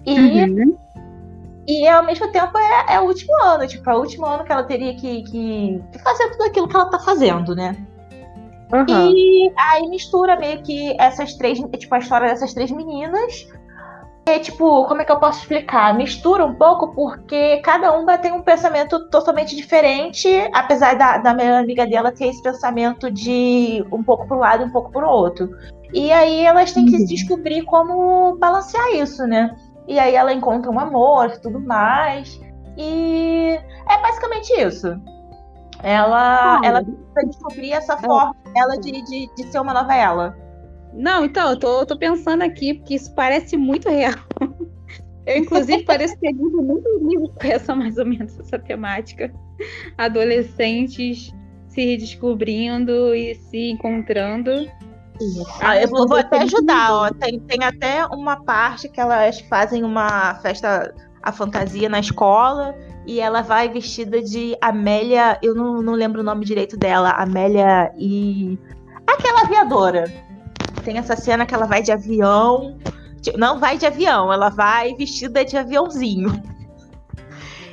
[0.06, 0.78] E, uhum.
[1.68, 4.52] E ao mesmo tempo é, é o último ano, tipo, é o último ano que
[4.52, 7.76] ela teria que, que, que fazer tudo aquilo que ela tá fazendo, né?
[8.72, 8.86] Uhum.
[8.90, 13.48] E aí mistura meio que essas três, tipo, a história dessas três meninas.
[14.28, 15.94] É tipo, como é que eu posso explicar?
[15.96, 21.62] Mistura um pouco porque cada uma tem um pensamento totalmente diferente, apesar da, da melhor
[21.62, 25.50] amiga dela ter esse pensamento de um pouco pro lado e um pouco pro outro.
[25.94, 27.06] E aí elas têm que uhum.
[27.06, 29.56] descobrir como balancear isso, né?
[29.88, 32.42] E aí ela encontra um amor e tudo mais.
[32.76, 35.00] E é basicamente isso.
[35.84, 37.98] Ela, ah, ela precisa descobrir essa é.
[37.98, 40.36] forma dela de, de, de ser uma nova ela.
[40.96, 44.16] Não, então, eu tô, tô pensando aqui, porque isso parece muito real.
[45.26, 49.34] Eu, inclusive, pareço ter lido muito livro com essa, mais ou menos, essa temática.
[49.98, 51.34] Adolescentes
[51.68, 54.70] se redescobrindo e se encontrando.
[55.62, 57.10] Ah, eu vou, vou até ajudar, ó.
[57.10, 60.94] Tem, tem até uma parte que elas fazem uma festa,
[61.24, 62.76] a fantasia na escola,
[63.08, 67.92] e ela vai vestida de Amélia, eu não, não lembro o nome direito dela, Amélia
[67.98, 68.60] e.
[69.08, 70.06] Aquela aviadora.
[70.86, 72.78] Tem essa cena que ela vai de avião.
[73.36, 76.30] Não vai de avião, ela vai vestida de aviãozinho.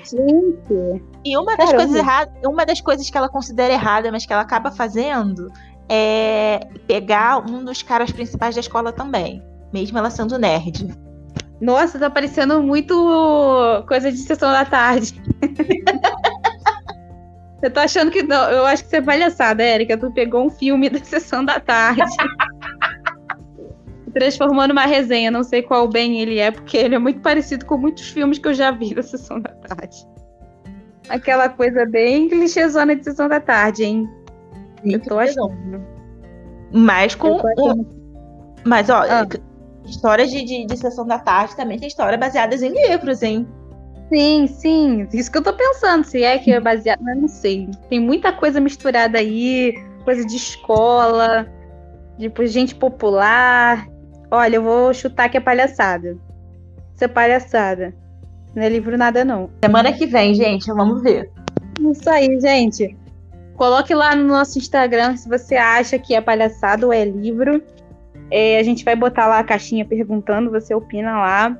[0.03, 1.05] Gente.
[1.23, 4.41] E uma das coisas erradas, uma das coisas que ela considera errada, mas que ela
[4.41, 5.53] acaba fazendo,
[5.91, 9.43] é pegar um dos caras principais da escola também,
[9.73, 10.89] mesmo ela sendo nerd.
[11.61, 12.95] Nossa, tá parecendo muito
[13.87, 15.23] coisa de sessão da tarde.
[17.63, 18.23] eu tô achando que.
[18.23, 19.97] Não, eu acho que você é palhaçada, Érica.
[19.97, 22.03] Tu pegou um filme da sessão da tarde.
[24.13, 25.31] transformando uma resenha.
[25.31, 28.49] Não sei qual bem ele é, porque ele é muito parecido com muitos filmes que
[28.49, 30.07] eu já vi da sessão da tarde.
[31.09, 34.09] Aquela coisa bem clichêzona de sessão da tarde, hein?
[34.85, 35.85] Eu tô achando.
[36.73, 37.37] Mas com.
[37.37, 37.85] Um...
[38.65, 39.27] Mas, ó, ah
[39.87, 43.47] histórias de, de, de, sessão da tarde também tem histórias baseadas em livros, hein?
[44.09, 45.09] Sim, sim.
[45.13, 47.69] Isso que eu tô pensando, se é que é baseado, mas não sei.
[47.89, 51.51] Tem muita coisa misturada aí, coisa de escola,
[52.19, 53.89] tipo, gente popular.
[54.35, 56.16] Olha, eu vou chutar que é palhaçada.
[56.95, 57.95] Isso é palhaçada.
[58.55, 59.51] Não é livro nada, não.
[59.62, 61.30] Semana que vem, gente, vamos ver.
[61.78, 62.97] Isso aí, gente.
[63.57, 67.62] Coloque lá no nosso Instagram se você acha que é palhaçada ou é livro.
[68.30, 71.59] É, a gente vai botar lá a caixinha perguntando, você opina lá.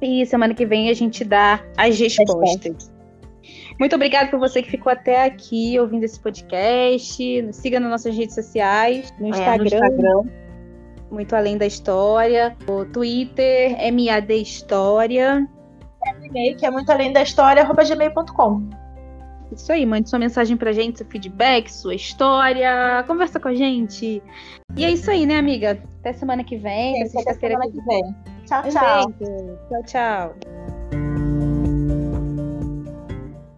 [0.00, 2.88] E semana que vem a gente dá as respostas.
[3.80, 7.42] Muito obrigada por você que ficou até aqui ouvindo esse podcast.
[7.42, 9.54] Nos siga nas nossas redes sociais, no Instagram.
[9.54, 10.49] É, no Instagram.
[11.10, 12.56] Muito Além da História.
[12.68, 15.48] O Twitter, MAD História.
[16.06, 18.70] É o e-mail que é muito além da história, arroba gmail.com.
[19.52, 24.22] Isso aí, mande sua mensagem pra gente, seu feedback, sua história, conversa com a gente.
[24.76, 25.82] E é isso aí, né, amiga?
[25.98, 28.14] Até semana que vem, até sexta-feira que vem.
[28.46, 29.12] Tchau, tchau.
[29.68, 30.79] Tchau, tchau.